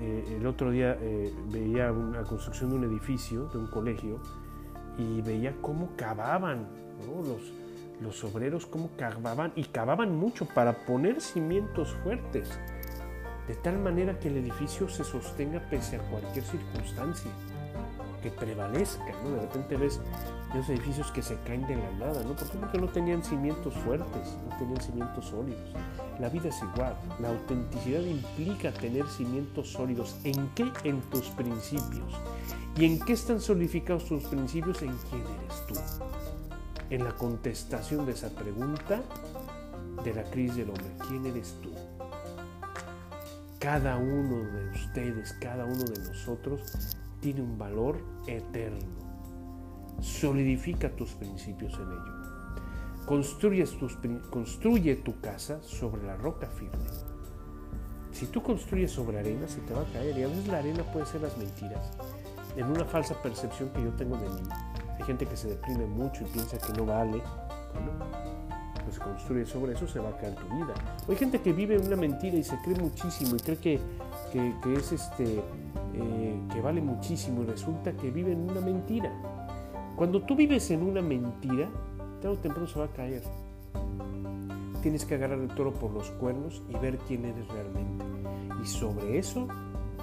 Eh, 0.00 0.38
el 0.38 0.46
otro 0.46 0.70
día 0.70 0.96
eh, 0.98 1.30
veía 1.52 1.92
una 1.92 2.22
construcción 2.22 2.70
de 2.70 2.76
un 2.76 2.84
edificio, 2.84 3.44
de 3.48 3.58
un 3.58 3.66
colegio, 3.66 4.22
y 4.96 5.20
veía 5.20 5.54
cómo 5.60 5.90
cavaban 5.94 6.66
los, 7.06 7.52
los 8.00 8.24
obreros, 8.24 8.64
cómo 8.64 8.88
cavaban, 8.96 9.52
y 9.54 9.64
cavaban 9.64 10.16
mucho 10.16 10.46
para 10.46 10.86
poner 10.86 11.20
cimientos 11.20 11.94
fuertes, 12.02 12.58
de 13.48 13.54
tal 13.56 13.78
manera 13.80 14.18
que 14.18 14.28
el 14.28 14.38
edificio 14.38 14.88
se 14.88 15.04
sostenga 15.04 15.60
pese 15.68 15.96
a 15.96 15.98
cualquier 16.08 16.42
circunstancia, 16.42 17.30
que 18.26 18.32
prevalezca, 18.32 19.04
¿no? 19.22 19.30
De 19.30 19.40
repente 19.42 19.76
ves 19.76 20.00
esos 20.50 20.68
edificios 20.70 21.12
que 21.12 21.22
se 21.22 21.36
caen 21.46 21.64
de 21.68 21.76
la 21.76 21.90
nada, 21.92 22.24
¿no? 22.24 22.34
¿Por 22.34 22.50
qué? 22.50 22.58
Porque 22.58 22.78
no 22.78 22.88
tenían 22.88 23.22
cimientos 23.22 23.72
fuertes, 23.74 24.36
no 24.48 24.56
tenían 24.58 24.80
cimientos 24.80 25.26
sólidos. 25.26 25.70
La 26.18 26.28
vida 26.28 26.48
es 26.48 26.60
igual. 26.60 26.96
La 27.20 27.28
autenticidad 27.28 28.00
implica 28.00 28.72
tener 28.72 29.06
cimientos 29.06 29.70
sólidos. 29.70 30.16
¿En 30.24 30.48
qué? 30.56 30.72
En 30.82 31.00
tus 31.02 31.28
principios. 31.28 32.14
¿Y 32.76 32.86
en 32.86 32.98
qué 32.98 33.12
están 33.12 33.40
solidificados 33.40 34.06
tus 34.06 34.24
principios? 34.24 34.82
En 34.82 34.96
quién 35.08 35.22
eres 35.22 35.66
tú. 35.68 35.74
En 36.90 37.04
la 37.04 37.12
contestación 37.12 38.06
de 38.06 38.12
esa 38.12 38.30
pregunta 38.30 39.02
de 40.02 40.14
la 40.14 40.24
crisis 40.24 40.56
del 40.56 40.70
hombre. 40.70 40.86
¿Quién 41.08 41.26
eres 41.26 41.54
tú? 41.62 41.70
Cada 43.60 43.96
uno 43.96 44.38
de 44.38 44.70
ustedes, 44.70 45.32
cada 45.34 45.64
uno 45.64 45.84
de 45.84 45.98
nosotros 46.08 46.96
tiene 47.20 47.42
un 47.42 47.58
valor 47.58 47.98
eterno. 48.26 49.06
Solidifica 50.00 50.90
tus 50.90 51.12
principios 51.12 51.74
en 51.74 51.92
ello. 51.92 52.16
tus, 53.78 53.96
construye 54.30 54.96
tu 54.96 55.20
casa 55.20 55.62
sobre 55.62 56.02
la 56.02 56.16
roca 56.16 56.48
firme. 56.48 56.84
Si 58.12 58.26
tú 58.26 58.42
construyes 58.42 58.90
sobre 58.90 59.18
arena, 59.18 59.46
se 59.46 59.60
te 59.60 59.74
va 59.74 59.82
a 59.82 59.92
caer. 59.92 60.18
Y 60.18 60.22
a 60.22 60.28
veces 60.28 60.48
la 60.48 60.58
arena 60.58 60.82
puede 60.92 61.06
ser 61.06 61.20
las 61.20 61.36
mentiras. 61.36 61.92
En 62.56 62.66
una 62.66 62.84
falsa 62.84 63.20
percepción 63.22 63.68
que 63.70 63.82
yo 63.82 63.90
tengo 63.90 64.16
de 64.16 64.28
mí. 64.28 64.48
Hay 64.98 65.04
gente 65.04 65.26
que 65.26 65.36
se 65.36 65.48
deprime 65.48 65.86
mucho 65.86 66.24
y 66.24 66.26
piensa 66.26 66.58
que 66.58 66.72
no 66.72 66.86
vale. 66.86 67.22
pues 68.84 68.98
construye 68.98 69.44
sobre 69.44 69.74
eso, 69.74 69.86
se 69.86 69.98
va 69.98 70.10
a 70.10 70.16
caer 70.16 70.34
tu 70.34 70.46
vida. 70.46 70.74
Hay 71.08 71.16
gente 71.16 71.40
que 71.40 71.52
vive 71.52 71.78
una 71.78 71.96
mentira 71.96 72.36
y 72.36 72.44
se 72.44 72.56
cree 72.62 72.76
muchísimo 72.76 73.36
y 73.36 73.40
cree 73.40 73.58
que, 73.58 73.80
que 74.32 74.74
es 74.74 74.92
este, 74.92 75.42
eh, 75.96 76.38
que 76.52 76.60
vale 76.60 76.80
muchísimo 76.80 77.42
y 77.42 77.46
resulta 77.46 77.92
que 77.92 78.10
vive 78.10 78.32
en 78.32 78.50
una 78.50 78.60
mentira. 78.60 79.12
Cuando 79.96 80.22
tú 80.22 80.36
vives 80.36 80.70
en 80.70 80.82
una 80.82 81.00
mentira, 81.00 81.68
tarde 82.20 82.36
o 82.36 82.38
temprano 82.38 82.66
se 82.66 82.78
va 82.78 82.84
a 82.84 82.88
caer. 82.88 83.22
Tienes 84.82 85.04
que 85.04 85.14
agarrar 85.14 85.38
el 85.38 85.48
toro 85.48 85.72
por 85.72 85.90
los 85.90 86.10
cuernos 86.12 86.62
y 86.68 86.78
ver 86.78 86.98
quién 86.98 87.24
eres 87.24 87.48
realmente. 87.48 88.04
Y 88.62 88.66
sobre 88.66 89.18
eso 89.18 89.48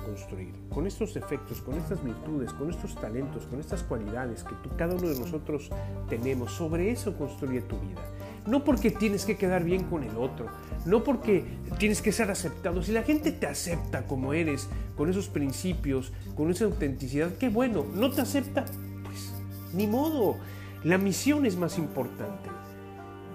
construir. 0.03 0.53
Con 0.69 0.85
estos 0.85 1.13
defectos, 1.13 1.61
con 1.61 1.75
estas 1.75 2.03
virtudes, 2.03 2.51
con 2.53 2.69
estos 2.69 2.95
talentos, 2.95 3.45
con 3.45 3.59
estas 3.59 3.83
cualidades 3.83 4.43
que 4.43 4.55
tú, 4.55 4.69
cada 4.77 4.95
uno 4.95 5.07
de 5.07 5.19
nosotros 5.19 5.69
tenemos, 6.09 6.51
sobre 6.51 6.91
eso 6.91 7.17
construye 7.17 7.61
tu 7.61 7.77
vida. 7.79 8.01
No 8.45 8.63
porque 8.63 8.91
tienes 8.91 9.25
que 9.25 9.37
quedar 9.37 9.63
bien 9.63 9.85
con 9.85 10.03
el 10.03 10.17
otro, 10.17 10.47
no 10.85 11.03
porque 11.03 11.45
tienes 11.77 12.01
que 12.01 12.11
ser 12.11 12.29
aceptado. 12.29 12.83
Si 12.83 12.91
la 12.91 13.03
gente 13.03 13.31
te 13.31 13.47
acepta 13.47 14.05
como 14.05 14.33
eres, 14.33 14.67
con 14.97 15.09
esos 15.09 15.29
principios, 15.29 16.11
con 16.35 16.51
esa 16.51 16.65
autenticidad, 16.65 17.31
qué 17.37 17.49
bueno. 17.49 17.85
No 17.93 18.11
te 18.11 18.21
acepta, 18.21 18.65
pues 19.03 19.33
ni 19.73 19.87
modo. 19.87 20.37
La 20.83 20.97
misión 20.97 21.45
es 21.45 21.55
más 21.55 21.77
importante. 21.77 22.49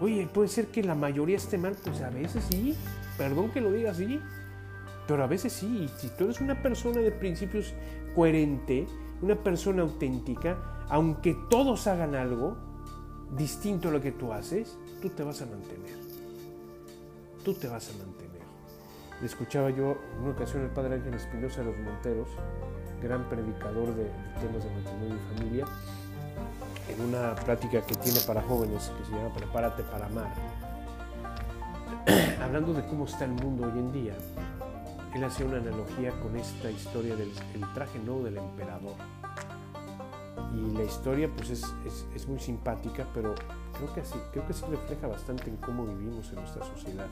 Oye, 0.01 0.29
puede 0.33 0.49
ser 0.49 0.67
que 0.67 0.83
la 0.83 0.95
mayoría 0.95 1.37
esté 1.37 1.57
mal, 1.57 1.75
pues 1.83 2.03
a 2.03 2.11
veces 2.11 2.45
sí. 2.51 2.77
Perdón 3.17 3.51
que 3.51 3.63
lo 3.63 3.73
diga 3.73 3.93
así, 3.93 4.21
pero 5.07 5.25
a 5.25 5.27
veces 5.27 5.55
sí. 5.55 5.89
Si 5.97 6.09
tú 6.11 6.25
eres 6.25 6.41
una 6.41 6.63
persona 6.63 7.01
de 7.01 7.11
principios 7.11 7.73
coherente, 8.15 8.87
una 9.23 9.37
persona 9.37 9.83
auténtica, 9.83 10.85
aunque 10.89 11.37
todos 11.49 11.87
hagan 11.87 12.15
algo 12.15 12.57
distinto 13.37 13.89
a 13.89 13.93
lo 13.93 14.01
que 14.01 14.13
tú 14.13 14.33
haces, 14.33 14.79
tú 15.01 15.09
te 15.11 15.23
vas 15.23 15.41
a 15.43 15.47
mantener. 15.47 15.97
Tú 17.45 17.55
te 17.55 17.69
vas 17.69 17.89
a 17.89 17.93
mantener. 17.99 18.43
escuchaba 19.23 19.71
yo 19.71 19.97
en 20.15 20.23
una 20.23 20.31
ocasión 20.33 20.63
el 20.63 20.71
padre 20.71 20.97
Ángel 20.97 21.15
Espinosa 21.15 21.61
de 21.61 21.67
los 21.67 21.79
Monteros, 21.79 22.29
gran 23.03 23.29
predicador 23.29 23.95
de, 23.95 24.11
temas 24.41 24.65
de 24.65 24.71
matrimonio 24.71 25.17
y 25.17 25.37
familia, 25.37 25.65
en 26.89 27.01
una 27.01 27.35
plática 27.37 27.81
que 27.83 27.95
tiene 27.97 28.19
para 28.27 28.43
jóvenes 28.43 28.91
que 28.99 29.05
se 29.05 29.13
llama 29.13 29.33
Prepárate 29.35 29.83
para 29.85 30.07
amar, 30.07 30.33
hablando 32.43 32.73
de 32.73 32.85
cómo 32.87 33.05
está 33.05 33.25
el 33.25 33.33
mundo 33.33 33.67
hoy 33.67 33.79
en 33.79 33.93
día, 33.93 34.15
él 35.15 35.25
hacía 35.25 35.47
una 35.47 35.59
analogía 35.59 36.11
con 36.21 36.37
esta 36.37 36.71
historia 36.71 37.15
del 37.17 37.33
traje 37.75 37.99
nuevo 37.99 38.25
del 38.25 38.39
emperador. 38.39 38.95
Y 40.55 40.77
la 40.77 40.85
historia 40.85 41.31
pues 41.35 41.51
es, 41.51 41.65
es 42.15 42.29
muy 42.29 42.39
simpática, 42.41 43.07
pero 43.15 43.35
Creo 43.79 43.95
que 43.95 44.05
sí, 44.05 44.19
creo 44.33 44.47
que 44.47 44.53
sí 44.53 44.65
refleja 44.69 45.07
bastante 45.07 45.51
en 45.51 45.57
cómo 45.57 45.87
vivimos 45.87 46.29
en 46.31 46.37
nuestra 46.37 46.65
sociedad. 46.65 47.07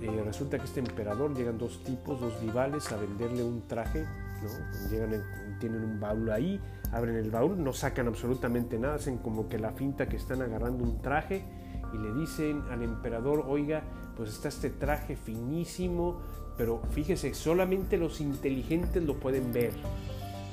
Eh, 0.00 0.22
resulta 0.24 0.58
que 0.58 0.64
este 0.64 0.80
emperador 0.80 1.34
llegan 1.34 1.58
dos 1.58 1.82
tipos, 1.82 2.20
dos 2.20 2.40
rivales, 2.40 2.92
a 2.92 2.96
venderle 2.96 3.42
un 3.42 3.66
traje, 3.66 4.04
¿no? 4.42 4.90
Llegan, 4.90 5.22
tienen 5.58 5.82
un 5.82 5.98
baúl 5.98 6.30
ahí, 6.30 6.60
abren 6.92 7.16
el 7.16 7.30
baúl, 7.30 7.62
no 7.62 7.72
sacan 7.72 8.06
absolutamente 8.06 8.78
nada, 8.78 8.96
hacen 8.96 9.18
como 9.18 9.48
que 9.48 9.58
la 9.58 9.72
finta 9.72 10.08
que 10.08 10.16
están 10.16 10.42
agarrando 10.42 10.84
un 10.84 11.00
traje 11.00 11.44
y 11.92 11.98
le 11.98 12.12
dicen 12.12 12.62
al 12.70 12.82
emperador, 12.82 13.44
oiga, 13.48 13.82
pues 14.16 14.30
está 14.30 14.48
este 14.48 14.70
traje 14.70 15.16
finísimo, 15.16 16.20
pero 16.56 16.82
fíjese, 16.90 17.34
solamente 17.34 17.96
los 17.96 18.20
inteligentes 18.20 19.02
lo 19.02 19.14
pueden 19.14 19.52
ver. 19.52 19.72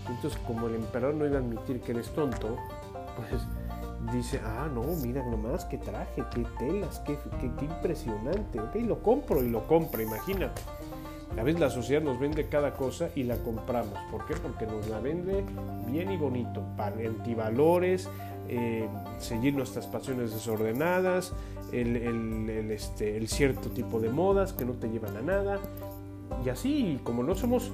Entonces, 0.09 0.39
como 0.45 0.67
el 0.67 0.75
emperador 0.75 1.15
no 1.15 1.25
iba 1.25 1.37
a 1.37 1.39
admitir 1.39 1.81
que 1.81 1.93
él 1.93 1.99
es 1.99 2.13
tonto, 2.13 2.57
pues 3.15 3.41
dice, 4.13 4.39
ah, 4.43 4.69
no, 4.73 4.83
mira 5.01 5.23
nomás, 5.23 5.65
qué 5.65 5.77
traje, 5.77 6.23
qué 6.33 6.45
telas, 6.59 6.99
qué, 6.99 7.17
qué, 7.39 7.65
impresionante. 7.65 8.59
Ok, 8.59 8.75
lo 8.85 9.01
compro 9.01 9.43
y 9.43 9.49
lo 9.49 9.67
compro, 9.67 10.01
imagínate. 10.01 10.61
A 11.37 11.43
veces 11.43 11.59
la 11.59 11.69
sociedad 11.69 12.01
nos 12.01 12.19
vende 12.19 12.47
cada 12.47 12.75
cosa 12.75 13.09
y 13.15 13.23
la 13.23 13.37
compramos. 13.37 13.97
¿Por 14.11 14.25
qué? 14.25 14.35
Porque 14.35 14.67
nos 14.67 14.87
la 14.87 14.99
vende 14.99 15.43
bien 15.87 16.11
y 16.11 16.17
bonito, 16.17 16.61
para 16.77 16.95
antivalores, 16.97 18.07
eh, 18.47 18.87
seguir 19.17 19.55
nuestras 19.55 19.87
pasiones 19.87 20.31
desordenadas, 20.31 21.33
el, 21.71 21.95
el, 21.97 22.71
este, 22.71 23.17
el 23.17 23.27
cierto 23.27 23.69
tipo 23.69 23.99
de 23.99 24.09
modas 24.09 24.53
que 24.53 24.63
no 24.63 24.73
te 24.73 24.89
llevan 24.89 25.17
a 25.17 25.21
nada. 25.21 25.59
Y 26.45 26.49
así, 26.49 26.99
como 27.03 27.23
no 27.23 27.33
somos 27.35 27.71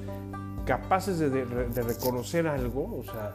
capaces 0.65 1.19
de, 1.19 1.29
de 1.29 1.81
reconocer 1.81 2.47
algo, 2.47 2.97
o 2.99 3.03
sea, 3.03 3.33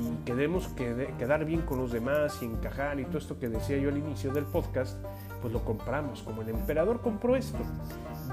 y, 0.00 0.24
queremos 0.24 0.68
quedar 0.68 1.44
bien 1.44 1.62
con 1.62 1.78
los 1.78 1.92
demás 1.92 2.38
y 2.42 2.46
encajar 2.46 2.98
y 3.00 3.04
todo 3.04 3.18
esto 3.18 3.38
que 3.38 3.48
decía 3.48 3.78
yo 3.78 3.88
al 3.88 3.96
inicio 3.96 4.32
del 4.32 4.44
podcast, 4.44 4.96
pues 5.40 5.52
lo 5.52 5.64
compramos, 5.64 6.22
como 6.22 6.42
el 6.42 6.48
emperador 6.48 7.00
compró 7.00 7.36
esto. 7.36 7.58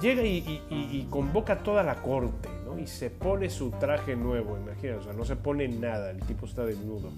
Llega 0.02 0.24
y, 0.24 1.08
convoca 1.10 1.60
toda 1.60 1.84
la 1.84 1.96
corte, 1.96 2.50
¿no? 2.66 2.80
Y 2.80 2.88
se 2.88 3.10
pone 3.10 3.50
su 3.50 3.70
traje 3.72 4.16
nuevo, 4.16 4.58
imagínate, 4.58 4.96
o 4.96 5.04
sea, 5.04 5.14
no 5.14 5.26
se 5.26 5.36
pone 5.36 5.68
nada, 5.68 6.10
el 6.10 6.20
tipo 6.22 6.46
está 6.46 6.66
desnudo. 6.66 7.10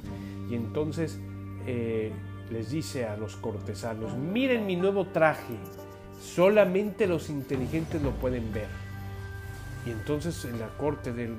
Y 0.49 0.55
entonces 0.55 1.17
eh, 1.65 2.11
les 2.51 2.71
dice 2.71 3.05
a 3.05 3.15
los 3.15 3.35
cortesanos, 3.37 4.15
miren 4.17 4.65
mi 4.65 4.75
nuevo 4.75 5.07
traje, 5.07 5.55
solamente 6.21 7.07
los 7.07 7.29
inteligentes 7.29 8.01
lo 8.01 8.11
pueden 8.11 8.51
ver. 8.53 8.67
Y 9.85 9.91
entonces 9.91 10.43
en 10.45 10.59
la 10.59 10.67
corte 10.77 11.13
del 11.13 11.35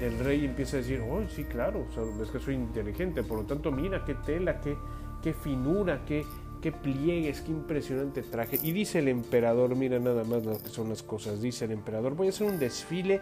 rey 0.00 0.44
empieza 0.44 0.76
a 0.76 0.80
decir, 0.80 1.00
oh, 1.00 1.22
sí, 1.28 1.44
claro, 1.44 1.86
es 2.22 2.30
que 2.30 2.38
soy 2.38 2.54
inteligente, 2.54 3.22
por 3.22 3.38
lo 3.38 3.44
tanto, 3.44 3.70
mira 3.70 4.04
qué 4.04 4.14
tela, 4.14 4.60
qué, 4.60 4.76
qué 5.22 5.32
finura, 5.32 6.04
qué, 6.04 6.24
qué 6.60 6.72
pliegues, 6.72 7.42
qué 7.42 7.52
impresionante 7.52 8.22
traje. 8.22 8.58
Y 8.62 8.72
dice 8.72 9.00
el 9.00 9.08
emperador, 9.08 9.76
mira 9.76 9.98
nada 9.98 10.24
más 10.24 10.44
lo 10.44 10.58
que 10.58 10.68
son 10.68 10.88
las 10.88 11.02
cosas, 11.02 11.40
dice 11.40 11.66
el 11.66 11.72
emperador, 11.72 12.14
voy 12.14 12.28
a 12.28 12.30
hacer 12.30 12.46
un 12.46 12.58
desfile 12.58 13.20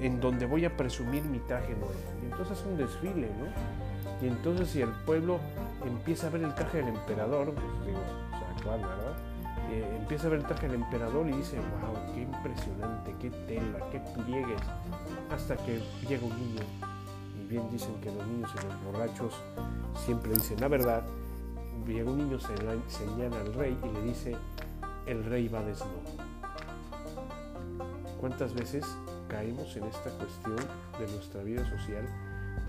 en 0.00 0.20
donde 0.20 0.46
voy 0.46 0.64
a 0.64 0.76
presumir 0.76 1.24
mi 1.24 1.38
traje 1.40 1.74
nuevo. 1.74 1.92
Y 2.22 2.26
entonces 2.26 2.58
es 2.58 2.64
un 2.66 2.76
desfile, 2.76 3.28
¿no? 3.38 4.26
Y 4.26 4.28
entonces 4.28 4.68
si 4.68 4.80
el 4.80 4.90
pueblo 5.06 5.38
empieza 5.86 6.26
a 6.26 6.30
ver 6.30 6.42
el 6.42 6.54
traje 6.54 6.78
del 6.78 6.88
emperador, 6.88 7.52
pues 7.52 7.86
digo, 7.86 7.98
o 7.98 8.30
sea, 8.30 8.64
¿cuál, 8.64 8.80
verdad? 8.80 9.16
Eh, 9.70 9.96
empieza 9.98 10.26
a 10.26 10.30
ver 10.30 10.40
el 10.40 10.46
traje 10.46 10.68
del 10.68 10.76
emperador 10.76 11.28
y 11.28 11.32
dice, 11.32 11.56
wow, 11.58 12.14
qué 12.14 12.22
impresionante, 12.22 13.14
qué 13.20 13.30
tela, 13.30 13.78
qué 13.90 14.00
pliegues, 14.00 14.60
hasta 15.30 15.56
que 15.56 15.80
llega 16.08 16.24
un 16.24 16.36
niño. 16.36 16.62
Y 17.40 17.46
bien 17.48 17.70
dicen 17.70 17.94
que 18.00 18.10
los 18.12 18.26
niños 18.26 18.50
y 18.54 18.66
los 18.66 18.84
borrachos 18.84 19.34
siempre 20.04 20.32
dicen 20.32 20.60
la 20.60 20.68
verdad. 20.68 21.02
Llega 21.86 22.10
un 22.10 22.18
niño, 22.18 22.38
señala 22.38 23.40
al 23.40 23.54
rey 23.54 23.78
y 23.82 23.94
le 23.94 24.02
dice, 24.02 24.36
el 25.06 25.24
rey 25.24 25.48
va 25.48 25.62
desnudo. 25.62 26.02
¿Cuántas 28.20 28.52
veces 28.52 28.84
caemos 29.28 29.74
en 29.76 29.84
esta 29.84 30.10
cuestión 30.10 30.56
de 30.98 31.12
nuestra 31.12 31.42
vida 31.42 31.64
social 31.68 32.04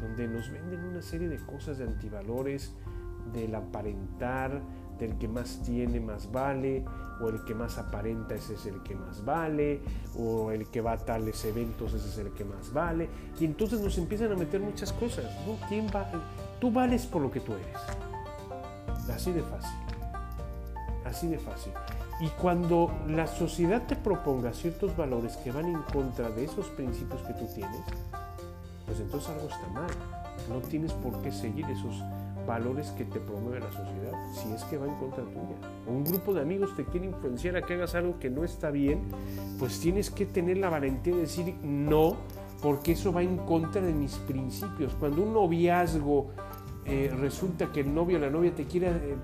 donde 0.01 0.27
nos 0.27 0.49
venden 0.49 0.83
una 0.85 1.01
serie 1.01 1.27
de 1.27 1.37
cosas 1.37 1.77
de 1.77 1.85
antivalores, 1.85 2.73
del 3.33 3.53
aparentar, 3.55 4.61
del 4.99 5.17
que 5.17 5.27
más 5.27 5.61
tiene 5.63 5.99
más 5.99 6.31
vale, 6.31 6.85
o 7.21 7.29
el 7.29 7.43
que 7.43 7.53
más 7.53 7.77
aparenta 7.77 8.35
ese 8.35 8.55
es 8.55 8.65
el 8.65 8.81
que 8.81 8.95
más 8.95 9.23
vale, 9.23 9.81
o 10.17 10.51
el 10.51 10.67
que 10.67 10.81
va 10.81 10.93
a 10.93 10.97
tales 10.97 11.43
eventos 11.45 11.93
ese 11.93 12.07
es 12.07 12.17
el 12.17 12.31
que 12.31 12.45
más 12.45 12.71
vale. 12.73 13.09
Y 13.39 13.45
entonces 13.45 13.81
nos 13.81 13.97
empiezan 13.97 14.31
a 14.31 14.35
meter 14.35 14.61
muchas 14.61 14.93
cosas. 14.93 15.25
¿no? 15.45 15.57
¿Quién 15.67 15.87
va? 15.87 16.09
Tú 16.59 16.71
vales 16.71 17.05
por 17.05 17.21
lo 17.21 17.31
que 17.31 17.39
tú 17.39 17.53
eres. 17.53 17.77
Así 19.09 19.31
de 19.31 19.41
fácil. 19.41 19.71
Así 21.05 21.27
de 21.27 21.39
fácil. 21.39 21.73
Y 22.21 22.27
cuando 22.41 22.91
la 23.07 23.27
sociedad 23.27 23.87
te 23.87 23.95
proponga 23.95 24.53
ciertos 24.53 24.95
valores 24.95 25.37
que 25.37 25.51
van 25.51 25.67
en 25.67 25.81
contra 25.83 26.29
de 26.29 26.43
esos 26.43 26.67
principios 26.67 27.21
que 27.21 27.33
tú 27.33 27.47
tienes, 27.55 27.81
pues 28.85 28.99
entonces 28.99 29.29
algo 29.29 29.47
está 29.47 29.67
mal. 29.69 29.89
No 30.49 30.59
tienes 30.67 30.91
por 30.93 31.21
qué 31.21 31.31
seguir 31.31 31.65
esos 31.69 32.03
valores 32.49 32.89
que 32.97 33.05
te 33.05 33.19
promueve 33.19 33.59
la 33.59 33.71
sociedad 33.71 34.11
si 34.33 34.51
es 34.51 34.63
que 34.63 34.77
va 34.79 34.87
en 34.87 34.95
contra 34.95 35.23
tuya. 35.23 35.55
O 35.87 35.91
un 35.91 36.03
grupo 36.03 36.33
de 36.33 36.41
amigos 36.41 36.75
te 36.75 36.83
quiere 36.83 37.05
influenciar 37.05 37.55
a 37.57 37.61
que 37.61 37.75
hagas 37.75 37.93
algo 37.93 38.17
que 38.17 38.31
no 38.31 38.43
está 38.43 38.71
bien, 38.71 39.03
pues 39.59 39.79
tienes 39.79 40.09
que 40.09 40.25
tener 40.25 40.57
la 40.57 40.69
valentía 40.69 41.13
de 41.13 41.21
decir 41.21 41.53
no, 41.61 42.17
porque 42.61 42.93
eso 42.93 43.13
va 43.13 43.21
en 43.21 43.37
contra 43.37 43.81
de 43.81 43.93
mis 43.93 44.15
principios. 44.15 44.95
Cuando 44.95 45.21
un 45.21 45.33
noviazgo 45.33 46.31
eh, 46.85 47.13
resulta 47.19 47.71
que 47.71 47.81
el 47.81 47.93
novio 47.93 48.17
o 48.17 48.21
la 48.21 48.31
novia 48.31 48.53
te 48.53 48.65
quiere... 48.65 48.87
Eh, 48.87 49.15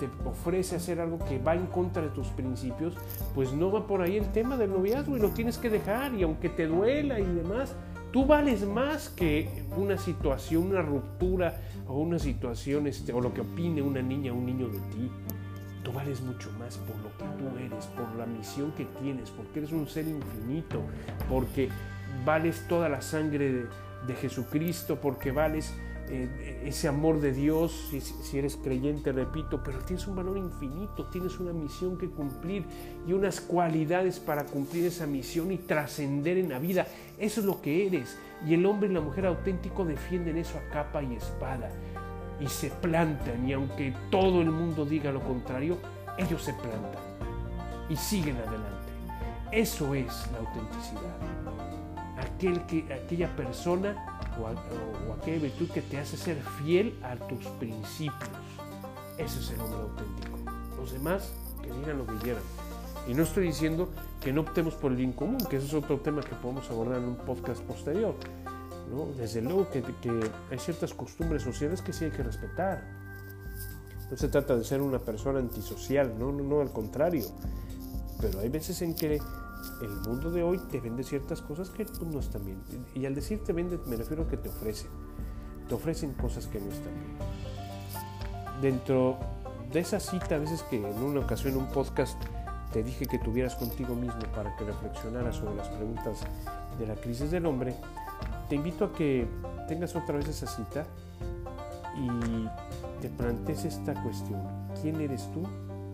te 0.00 0.08
ofrece 0.28 0.74
hacer 0.74 1.00
algo 1.00 1.18
que 1.20 1.38
va 1.38 1.54
en 1.54 1.66
contra 1.66 2.02
de 2.02 2.08
tus 2.08 2.26
principios, 2.28 2.94
pues 3.36 3.52
no 3.52 3.70
va 3.70 3.86
por 3.86 4.02
ahí 4.02 4.16
el 4.16 4.32
tema 4.32 4.56
del 4.56 4.70
noviazgo 4.70 5.16
y 5.16 5.20
lo 5.20 5.28
tienes 5.28 5.58
que 5.58 5.70
dejar 5.70 6.12
y 6.14 6.24
aunque 6.24 6.48
te 6.48 6.66
duela 6.66 7.20
y 7.20 7.24
demás, 7.24 7.76
tú 8.12 8.26
vales 8.26 8.64
más 8.66 9.08
que 9.08 9.64
una 9.76 9.96
situación, 9.96 10.64
una 10.66 10.82
ruptura 10.82 11.60
o 11.88 11.98
una 11.98 12.18
situación 12.18 12.86
este, 12.86 13.12
o 13.12 13.20
lo 13.20 13.32
que 13.32 13.40
opine 13.40 13.82
una 13.82 14.02
niña 14.02 14.32
o 14.32 14.36
un 14.36 14.46
niño 14.46 14.68
de 14.68 14.78
ti. 14.78 15.10
Tú 15.82 15.92
vales 15.92 16.20
mucho 16.20 16.50
más 16.58 16.78
por 16.78 16.96
lo 16.98 17.10
que 17.16 17.24
tú 17.42 17.58
eres, 17.58 17.86
por 17.86 18.14
la 18.16 18.26
misión 18.26 18.70
que 18.72 18.84
tienes, 19.00 19.30
porque 19.30 19.60
eres 19.60 19.72
un 19.72 19.88
ser 19.88 20.06
infinito, 20.06 20.80
porque 21.28 21.70
vales 22.24 22.66
toda 22.68 22.88
la 22.88 23.02
sangre 23.02 23.52
de, 23.52 23.66
de 24.06 24.14
Jesucristo, 24.14 25.00
porque 25.00 25.32
vales 25.32 25.74
ese 26.64 26.88
amor 26.88 27.20
de 27.20 27.32
Dios, 27.32 27.90
si, 27.90 28.38
eres 28.38 28.56
creyente, 28.56 29.12
repito, 29.12 29.62
pero 29.64 29.78
tienes 29.78 30.06
un 30.06 30.16
valor 30.16 30.36
infinito, 30.36 31.06
tienes 31.06 31.38
una 31.40 31.52
misión 31.52 31.96
que 31.96 32.08
cumplir 32.08 32.64
y 33.06 33.12
unas 33.12 33.40
cualidades 33.40 34.20
para 34.20 34.44
cumplir 34.44 34.86
esa 34.86 35.06
misión 35.06 35.50
y 35.52 35.58
trascender 35.58 36.36
en 36.36 36.50
la 36.50 36.58
vida. 36.58 36.86
Eso 37.18 37.40
es 37.40 37.46
lo 37.46 37.60
que 37.62 37.86
eres. 37.86 38.18
Y 38.46 38.54
el 38.54 38.66
hombre 38.66 38.90
y 38.90 38.92
la 38.92 39.00
mujer 39.00 39.26
auténtico 39.26 39.84
defienden 39.84 40.36
eso 40.36 40.58
a 40.58 40.72
capa 40.72 41.02
y 41.02 41.14
espada 41.14 41.70
y 42.40 42.48
se 42.48 42.70
plantan 42.70 43.48
y 43.48 43.52
aunque 43.52 43.94
todo 44.10 44.42
el 44.42 44.50
mundo 44.50 44.84
diga 44.84 45.12
lo 45.12 45.22
contrario, 45.22 45.78
ellos 46.18 46.42
se 46.42 46.52
plantan 46.54 47.02
y 47.88 47.96
siguen 47.96 48.36
adelante. 48.36 48.92
Eso 49.52 49.94
es 49.94 50.28
la 50.32 50.38
autenticidad. 50.38 51.16
Aquel 52.18 52.64
que, 52.66 52.92
aquella 52.92 53.28
persona 53.36 54.11
o, 54.40 55.12
aquella 55.14 55.38
virtud 55.38 55.68
que 55.70 55.82
te 55.82 55.98
hace 55.98 56.16
ser 56.16 56.42
fiel 56.62 56.98
a 57.02 57.16
tus 57.16 57.46
principios. 57.58 58.30
Ese 59.18 59.40
es 59.40 59.50
el 59.50 59.60
hombre 59.60 59.80
auténtico. 59.80 60.38
Los 60.76 60.92
demás, 60.92 61.32
que 61.62 61.72
digan 61.72 61.98
lo 61.98 62.06
que 62.06 62.14
quieran. 62.16 62.42
Y 63.08 63.14
no 63.14 63.24
estoy 63.24 63.46
diciendo 63.46 63.88
que 64.20 64.32
no 64.32 64.42
optemos 64.42 64.74
por 64.74 64.92
el 64.92 64.96
bien 64.96 65.12
común, 65.12 65.38
que 65.50 65.56
ese 65.56 65.66
es 65.66 65.74
otro 65.74 65.98
tema 66.00 66.22
que 66.22 66.34
podemos 66.36 66.70
abordar 66.70 66.98
en 66.98 67.04
un 67.04 67.16
podcast 67.16 67.60
posterior. 67.62 68.14
Desde 69.16 69.40
luego 69.40 69.68
que, 69.70 69.82
hay 70.50 70.58
ciertas 70.58 70.92
costumbres 70.92 71.42
sociales 71.42 71.80
que 71.80 71.92
sí 71.92 72.04
hay 72.04 72.10
que 72.10 72.22
respetar. 72.22 72.82
No 74.10 74.16
se 74.16 74.28
trata 74.28 74.56
de 74.56 74.64
ser 74.64 74.82
una 74.82 74.98
persona 74.98 75.38
antisocial, 75.38 76.14
no, 76.18 76.30
no, 76.30 76.44
no, 76.44 76.60
al 76.60 76.70
contrario. 76.72 77.24
Pero 78.20 78.40
hay 78.40 78.50
veces 78.50 78.82
en 78.82 78.94
que 78.94 79.18
el 79.80 79.90
mundo 80.08 80.30
de 80.30 80.42
hoy 80.42 80.58
te 80.58 80.80
vende 80.80 81.02
ciertas 81.02 81.40
cosas 81.42 81.70
que 81.70 81.86
no 82.04 82.20
están 82.20 82.44
bien. 82.44 82.62
Y 82.94 83.06
al 83.06 83.14
decir 83.14 83.42
te 83.44 83.52
vende, 83.52 83.78
me 83.86 83.96
refiero 83.96 84.24
a 84.24 84.28
que 84.28 84.36
te 84.36 84.48
ofrecen. 84.48 84.90
Te 85.68 85.74
ofrecen 85.74 86.12
cosas 86.14 86.46
que 86.46 86.60
no 86.60 86.70
están 86.70 86.92
bien. 86.94 87.16
Dentro 88.60 89.18
de 89.72 89.80
esa 89.80 90.00
cita, 90.00 90.36
a 90.36 90.38
veces 90.38 90.62
que 90.64 90.76
en 90.76 91.02
una 91.02 91.20
ocasión 91.20 91.54
en 91.54 91.60
un 91.60 91.68
podcast 91.68 92.20
te 92.72 92.82
dije 92.82 93.06
que 93.06 93.18
tuvieras 93.18 93.54
contigo 93.54 93.94
mismo 93.94 94.20
para 94.34 94.56
que 94.56 94.64
reflexionaras 94.64 95.36
sobre 95.36 95.56
las 95.56 95.68
preguntas 95.68 96.20
de 96.78 96.86
la 96.86 96.94
crisis 96.94 97.30
del 97.30 97.46
hombre, 97.46 97.74
te 98.48 98.56
invito 98.56 98.86
a 98.86 98.92
que 98.92 99.26
tengas 99.68 99.94
otra 99.96 100.16
vez 100.16 100.28
esa 100.28 100.46
cita 100.46 100.86
y 101.96 103.00
te 103.00 103.08
plantees 103.08 103.64
esta 103.64 103.94
cuestión. 104.02 104.40
¿Quién 104.80 105.00
eres 105.00 105.30
tú? 105.32 105.42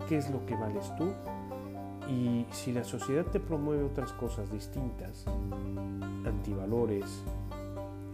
¿Qué 0.09 0.19
es 0.19 0.31
lo 0.31 0.45
que 0.47 0.55
vales 0.55 0.95
tú? 0.97 1.12
Y 2.09 2.47
si 2.53 2.73
la 2.73 2.85
sociedad 2.85 3.27
te 3.27 3.38
promueve 3.38 3.85
otras 3.85 4.12
cosas 4.12 4.51
distintas, 4.51 5.27
antivalores, 6.25 7.05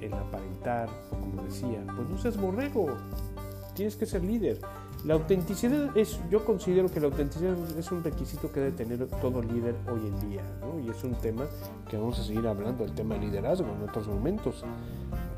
el 0.01 0.13
aparentar, 0.13 0.89
o 1.13 1.21
como 1.21 1.43
decía, 1.45 1.85
pues 1.95 2.09
no 2.09 2.19
seas 2.19 2.37
borrego, 2.37 2.89
tienes 3.75 3.95
que 3.95 4.05
ser 4.05 4.25
líder. 4.25 4.61
La 5.05 5.15
autenticidad 5.15 5.97
es, 5.97 6.19
yo 6.31 6.45
considero 6.45 6.89
que 6.89 6.99
la 6.99 7.07
autenticidad 7.07 7.55
es 7.79 7.93
un 7.93 8.03
requisito 8.03 8.51
que 8.51 8.61
debe 8.61 8.73
tener 8.73 9.07
todo 9.07 9.43
líder 9.43 9.77
hoy 9.93 10.07
en 10.07 10.31
día, 10.31 10.43
¿no? 10.61 10.81
y 10.81 10.91
es 10.91 11.05
un 11.05 11.15
tema 11.15 11.45
que 11.89 11.97
vamos 11.97 12.19
a 12.19 12.25
seguir 12.25 12.47
hablando, 12.49 12.85
el 12.85 12.93
tema 12.95 13.15
de 13.15 13.21
liderazgo 13.27 13.69
en 13.69 13.89
otros 13.89 14.09
momentos. 14.09 14.65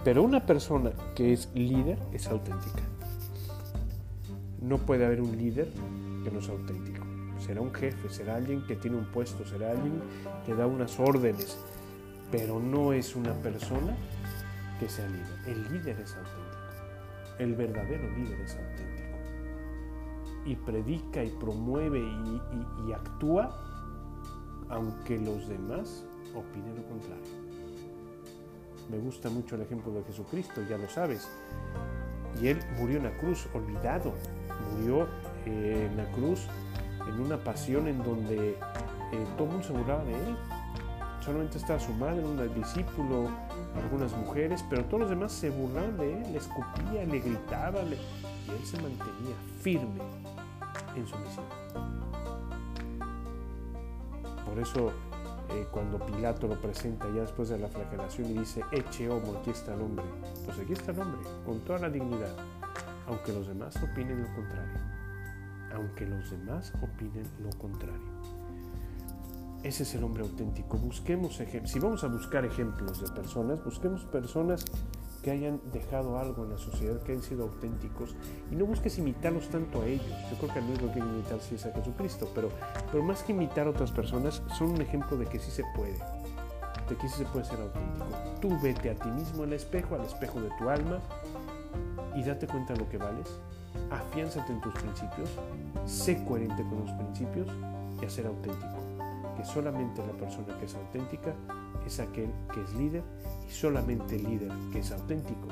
Pero 0.02 0.22
una 0.22 0.46
persona 0.46 0.92
que 1.14 1.32
es 1.32 1.50
líder 1.54 1.98
es 2.12 2.26
auténtica. 2.28 2.82
No 4.62 4.78
puede 4.78 5.04
haber 5.04 5.20
un 5.20 5.36
líder 5.36 5.68
que 6.24 6.30
no 6.30 6.40
sea 6.40 6.54
auténtico 6.54 7.05
será 7.40 7.60
un 7.60 7.72
jefe, 7.72 8.08
será 8.08 8.36
alguien 8.36 8.66
que 8.66 8.76
tiene 8.76 8.96
un 8.96 9.06
puesto, 9.06 9.44
será 9.44 9.70
alguien 9.70 10.00
que 10.44 10.54
da 10.54 10.66
unas 10.66 10.98
órdenes, 10.98 11.58
pero 12.30 12.58
no 12.60 12.92
es 12.92 13.14
una 13.14 13.32
persona 13.34 13.94
que 14.80 14.88
sea 14.88 15.06
líder. 15.08 15.38
El 15.46 15.62
líder 15.72 16.00
es 16.00 16.14
auténtico, 16.14 17.36
el 17.38 17.54
verdadero 17.54 18.10
líder 18.16 18.40
es 18.40 18.56
auténtico. 18.56 19.06
Y 20.44 20.54
predica 20.54 21.24
y 21.24 21.30
promueve 21.30 22.00
y, 22.00 22.92
actúa 22.92 23.62
aunque 24.68 25.18
los 25.18 25.48
demás 25.48 26.04
opinen 26.34 26.76
lo 26.76 26.82
contrario. 26.88 27.46
Me 28.90 28.98
gusta 28.98 29.28
mucho 29.28 29.56
el 29.56 29.62
ejemplo 29.62 29.92
de 29.92 30.04
Jesucristo, 30.04 30.62
ya 30.68 30.78
lo 30.78 30.88
sabes. 30.88 31.28
Y 32.40 32.48
él 32.48 32.60
murió 32.78 32.98
en 32.98 33.04
la 33.04 33.16
cruz, 33.18 33.48
olvidado. 33.54 34.12
Murió 34.72 35.08
eh, 35.44 35.88
en 35.90 35.96
la 35.96 36.10
cruz 36.12 36.46
en 37.06 37.20
una 37.20 37.38
pasión 37.38 37.88
en 37.88 38.02
donde 38.02 38.50
eh, 39.12 39.26
todo 39.36 39.44
el 39.44 39.50
mundo 39.50 39.66
se 39.66 39.72
burlaba 39.72 40.04
de 40.04 40.14
él. 40.14 40.36
Solamente 41.24 41.58
estaba 41.58 41.80
su 41.80 41.92
madre, 41.94 42.24
un 42.24 42.54
discípulo, 42.54 43.28
algunas 43.82 44.16
mujeres, 44.16 44.64
pero 44.70 44.84
todos 44.84 45.00
los 45.00 45.10
demás 45.10 45.32
se 45.32 45.50
burlaban 45.50 45.96
de 45.96 46.12
él, 46.12 46.32
le 46.32 46.38
escupía, 46.38 47.04
le 47.04 47.18
gritaba, 47.18 47.82
y 47.82 48.50
él 48.50 48.64
se 48.64 48.80
mantenía 48.80 49.34
firme 49.60 50.02
en 50.94 51.06
su 51.06 51.16
misión. 51.16 51.44
Por 54.44 54.58
eso 54.60 54.92
eh, 55.50 55.66
cuando 55.72 55.98
Pilato 55.98 56.46
lo 56.46 56.60
presenta 56.60 57.06
ya 57.08 57.22
después 57.22 57.48
de 57.48 57.58
la 57.58 57.68
flagelación 57.68 58.30
y 58.30 58.38
dice, 58.38 58.62
eche 58.70 59.08
homo, 59.10 59.38
aquí 59.40 59.50
está 59.50 59.74
el 59.74 59.80
hombre, 59.80 60.04
pues 60.44 60.58
aquí 60.60 60.74
está 60.74 60.92
el 60.92 61.00
hombre, 61.00 61.20
con 61.44 61.58
toda 61.60 61.80
la 61.80 61.90
dignidad, 61.90 62.36
aunque 63.08 63.32
los 63.32 63.48
demás 63.48 63.76
opinen 63.82 64.22
lo 64.22 64.34
contrario 64.34 64.95
aunque 65.76 66.06
los 66.06 66.30
demás 66.30 66.72
opinen 66.82 67.26
lo 67.38 67.50
contrario. 67.58 68.16
Ese 69.62 69.82
es 69.82 69.94
el 69.94 70.04
hombre 70.04 70.22
auténtico. 70.22 70.78
Busquemos. 70.78 71.40
Si 71.64 71.78
vamos 71.78 72.04
a 72.04 72.08
buscar 72.08 72.44
ejemplos 72.44 73.00
de 73.00 73.10
personas, 73.12 73.64
busquemos 73.64 74.04
personas 74.04 74.64
que 75.22 75.30
hayan 75.32 75.60
dejado 75.72 76.18
algo 76.18 76.44
en 76.44 76.50
la 76.50 76.58
sociedad, 76.58 77.02
que 77.02 77.12
hayan 77.12 77.24
sido 77.24 77.44
auténticos 77.44 78.14
y 78.50 78.54
no 78.54 78.64
busques 78.64 78.96
imitarlos 78.98 79.48
tanto 79.48 79.82
a 79.82 79.86
ellos. 79.86 80.06
Yo 80.30 80.36
creo 80.38 80.52
que 80.52 80.58
al 80.60 80.64
único 80.66 80.92
que 80.92 81.00
imitar 81.00 81.40
sí 81.40 81.56
es 81.56 81.66
a 81.66 81.72
Jesucristo, 81.72 82.30
pero, 82.32 82.48
pero 82.92 83.02
más 83.02 83.24
que 83.24 83.32
imitar 83.32 83.66
a 83.66 83.70
otras 83.70 83.90
personas, 83.90 84.40
son 84.56 84.70
un 84.70 84.80
ejemplo 84.80 85.16
de 85.16 85.26
que 85.26 85.40
sí 85.40 85.50
se 85.50 85.64
puede, 85.74 85.98
de 86.88 86.96
que 86.96 87.08
sí 87.08 87.18
se 87.18 87.24
puede 87.24 87.44
ser 87.44 87.60
auténtico. 87.60 88.06
Tú 88.40 88.56
vete 88.62 88.90
a 88.90 88.94
ti 88.94 89.08
mismo 89.08 89.42
al 89.42 89.52
espejo, 89.52 89.96
al 89.96 90.04
espejo 90.04 90.40
de 90.40 90.50
tu 90.58 90.68
alma 90.68 91.00
y 92.14 92.22
date 92.22 92.46
cuenta 92.46 92.74
de 92.74 92.78
lo 92.78 92.88
que 92.88 92.98
vales 92.98 93.28
afiánzate 93.90 94.52
en 94.52 94.60
tus 94.60 94.72
principios, 94.74 95.30
sé 95.84 96.24
coherente 96.24 96.62
con 96.62 96.80
los 96.80 96.92
principios 96.92 97.48
y 98.00 98.04
a 98.04 98.10
ser 98.10 98.26
auténtico. 98.26 98.76
Que 99.36 99.44
solamente 99.44 100.04
la 100.06 100.12
persona 100.12 100.56
que 100.58 100.66
es 100.66 100.74
auténtica 100.74 101.34
es 101.86 102.00
aquel 102.00 102.30
que 102.52 102.62
es 102.62 102.72
líder 102.74 103.02
y 103.46 103.52
solamente 103.52 104.16
el 104.16 104.24
líder 104.24 104.52
que 104.72 104.80
es 104.80 104.90
auténtico 104.92 105.48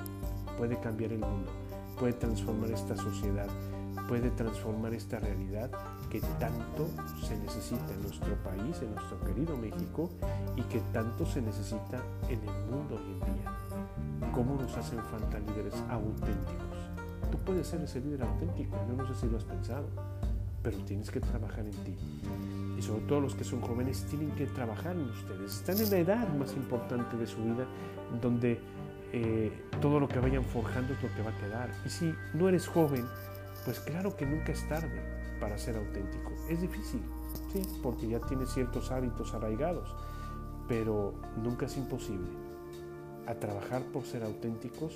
puede 0.59 0.79
cambiar 0.81 1.13
el 1.13 1.21
mundo, 1.21 1.51
puede 1.99 2.15
transformar 2.15 2.71
esta 2.71 2.97
sociedad, 2.97 3.49
puede 4.09 4.31
transformar 4.31 4.95
esta 4.95 5.19
realidad 5.19 5.71
que 6.11 6.21
tanto 6.39 6.89
se 7.27 7.37
necesita 7.39 7.93
en 7.93 8.03
nuestro 8.03 8.35
país, 8.43 8.81
en 8.83 8.95
nuestro 8.95 9.21
querido 9.21 9.57
México 9.57 10.11
y 10.57 10.63
que 10.63 10.81
tanto 10.93 11.27
se 11.27 11.43
necesita 11.43 12.03
en 12.29 12.41
el 12.41 12.71
mundo 12.71 12.97
hoy 12.97 13.13
en 13.13 13.21
día. 13.21 14.33
¿Cómo 14.33 14.55
nos 14.55 14.77
hacen 14.77 15.01
falta 15.11 15.39
líderes 15.39 15.75
auténticos? 15.91 16.74
Tú 17.35 17.41
puedes 17.47 17.67
ser 17.67 17.81
ese 17.81 18.01
líder 18.01 18.23
auténtico, 18.23 18.77
no, 18.97 19.05
sé 19.09 19.23
si 19.23 19.27
lo 19.27 19.39
has 19.39 19.43
pensado, 19.43 19.89
pero 20.63 20.79
tienes 20.85 21.11
que 21.11 21.19
trabajar 21.19 21.65
en 21.67 21.73
ti. 21.73 21.97
Y 22.79 22.81
sobre 22.81 23.03
todo 23.07 23.23
los 23.23 23.35
que 23.35 23.43
son 23.43 23.61
jóvenes 23.61 24.07
tienen 24.09 24.31
que 24.37 24.47
trabajar 24.47 24.93
en 24.93 25.09
ustedes. 25.09 25.57
Están 25.57 25.77
en 25.79 25.91
la 25.91 25.99
edad 25.99 26.29
más 26.35 26.55
importante 26.55 27.17
de 27.17 27.27
su 27.27 27.43
vida, 27.43 27.67
donde 28.23 28.61
eh, 29.13 29.51
todo 29.81 29.99
lo 29.99 30.07
que 30.07 30.21
vayan 30.21 30.45
forjando 30.45 30.93
es 30.95 31.03
lo 31.03 31.13
que 31.13 31.23
va 31.23 31.31
a 31.31 31.37
quedar. 31.39 31.71
Y 31.85 31.89
si 31.89 32.15
no 32.35 32.49
eres 32.49 32.69
joven, 32.69 33.05
pues 33.65 33.81
claro 33.81 34.17
que 34.17 34.27
nunca 34.27 34.53
es 34.53 34.69
tarde 34.69 35.03
para 35.41 35.59
ser 35.59 35.77
auténtico. 35.77 36.31
Es 36.49 36.61
difícil, 36.61 37.03
sí, 37.53 37.63
porque 37.83 38.07
ya 38.07 38.21
tienes 38.21 38.51
ciertos 38.51 38.93
hábitos 38.93 39.35
arraigados, 39.35 39.93
pero 40.69 41.15
nunca 41.43 41.67
es 41.67 41.77
imposible. 41.77 42.29
a 43.27 43.35
trabajar 43.35 43.83
por 43.85 44.05
ser 44.05 44.23
auténticos 44.23 44.93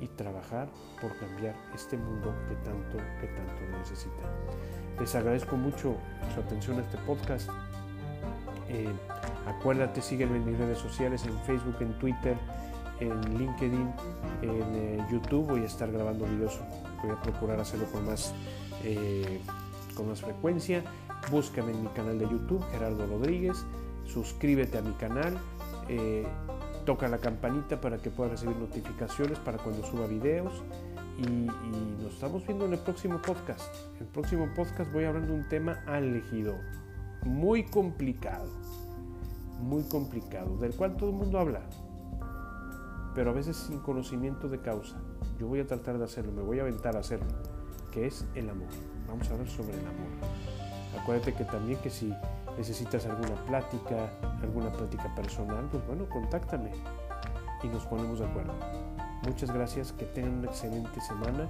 y 0.00 0.08
trabajar 0.08 0.68
por 1.00 1.16
cambiar 1.18 1.54
este 1.74 1.96
mundo 1.96 2.34
que 2.48 2.54
tanto, 2.56 2.98
que 3.20 3.26
tanto 3.28 3.78
necesita. 3.78 4.22
Les 5.00 5.14
agradezco 5.14 5.56
mucho 5.56 5.96
su 6.34 6.40
atención 6.40 6.78
a 6.78 6.82
este 6.82 6.98
podcast. 6.98 7.48
Eh, 8.68 8.92
acuérdate, 9.46 10.00
sígueme 10.00 10.36
en 10.36 10.46
mis 10.46 10.58
redes 10.58 10.78
sociales, 10.78 11.24
en 11.26 11.38
Facebook, 11.40 11.76
en 11.80 11.98
Twitter, 11.98 12.36
en 13.00 13.38
LinkedIn, 13.38 13.92
en 14.42 14.74
eh, 14.74 15.06
YouTube. 15.10 15.46
Voy 15.46 15.62
a 15.62 15.66
estar 15.66 15.90
grabando 15.90 16.26
videos, 16.26 16.60
voy 17.02 17.10
a 17.10 17.20
procurar 17.20 17.60
hacerlo 17.60 17.86
con 17.86 18.06
más, 18.06 18.32
eh, 18.84 19.40
con 19.96 20.08
más 20.08 20.20
frecuencia. 20.20 20.82
Búscame 21.30 21.72
en 21.72 21.82
mi 21.82 21.88
canal 21.88 22.18
de 22.18 22.28
YouTube, 22.28 22.64
Gerardo 22.70 23.06
Rodríguez. 23.06 23.64
Suscríbete 24.06 24.78
a 24.78 24.82
mi 24.82 24.92
canal. 24.92 25.38
Toca 26.84 27.08
la 27.08 27.18
campanita 27.18 27.80
para 27.80 27.98
que 27.98 28.10
puedas 28.10 28.32
recibir 28.32 28.56
notificaciones 28.56 29.38
para 29.38 29.58
cuando 29.58 29.84
suba 29.86 30.06
videos 30.06 30.62
y, 31.18 31.46
nos 32.02 32.12
estamos 32.12 32.46
viendo 32.46 32.66
en 32.66 32.74
el 32.74 32.78
próximo 32.78 33.20
podcast. 33.22 33.74
El 34.00 34.06
próximo 34.06 34.48
podcast 34.54 34.92
voy 34.92 35.04
a 35.04 35.08
hablar 35.08 35.26
de 35.26 35.32
un 35.32 35.48
tema 35.48 35.82
elegido, 35.88 36.56
muy 37.24 37.64
complicado, 37.64 38.46
muy 39.60 39.82
complicado, 39.84 40.56
del 40.58 40.74
cual 40.74 40.96
todo 40.96 41.10
el 41.10 41.16
mundo 41.16 41.38
habla, 41.38 41.62
pero 43.14 43.30
a 43.30 43.32
veces 43.34 43.56
sin 43.56 43.78
conocimiento 43.78 44.48
de 44.48 44.60
causa. 44.60 44.96
Yo 45.38 45.48
voy 45.48 45.60
a 45.60 45.66
tratar 45.66 45.98
de 45.98 46.04
hacerlo, 46.04 46.32
me 46.32 46.42
voy 46.42 46.58
a 46.58 46.62
aventar 46.62 46.96
a 46.96 47.00
hacerlo, 47.00 47.28
que 47.90 48.06
es 48.06 48.26
el 48.34 48.50
amor. 48.50 48.68
Vamos 49.08 49.28
a 49.28 49.32
hablar 49.32 49.48
sobre 49.48 49.74
el 49.74 49.86
amor. 49.86 51.00
Acuérdate 51.00 51.34
que 51.34 51.44
también 51.44 51.78
que 51.80 51.90
si 51.90 52.12
necesitas 52.56 53.04
alguna 53.06 53.34
plática, 53.46 54.10
alguna 54.42 54.72
plática 54.72 55.14
personal, 55.14 55.68
pues 55.70 55.86
bueno, 55.86 56.08
contáctame 56.08 56.72
y 57.62 57.68
nos 57.68 57.86
ponemos 57.86 58.18
de 58.18 58.26
acuerdo. 58.26 58.52
Muchas 59.24 59.50
gracias, 59.50 59.92
que 59.92 60.04
tengan 60.06 60.38
una 60.38 60.48
excelente 60.48 61.00
semana 61.00 61.48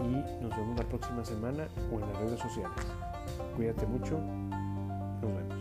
y 0.00 0.42
nos 0.42 0.56
vemos 0.56 0.78
la 0.78 0.84
próxima 0.84 1.24
semana 1.24 1.68
o 1.92 1.98
en 1.98 2.00
las 2.00 2.16
redes 2.18 2.40
sociales. 2.40 2.86
Cuídate 3.56 3.86
mucho, 3.86 4.18
nos 5.20 5.34
vemos. 5.34 5.58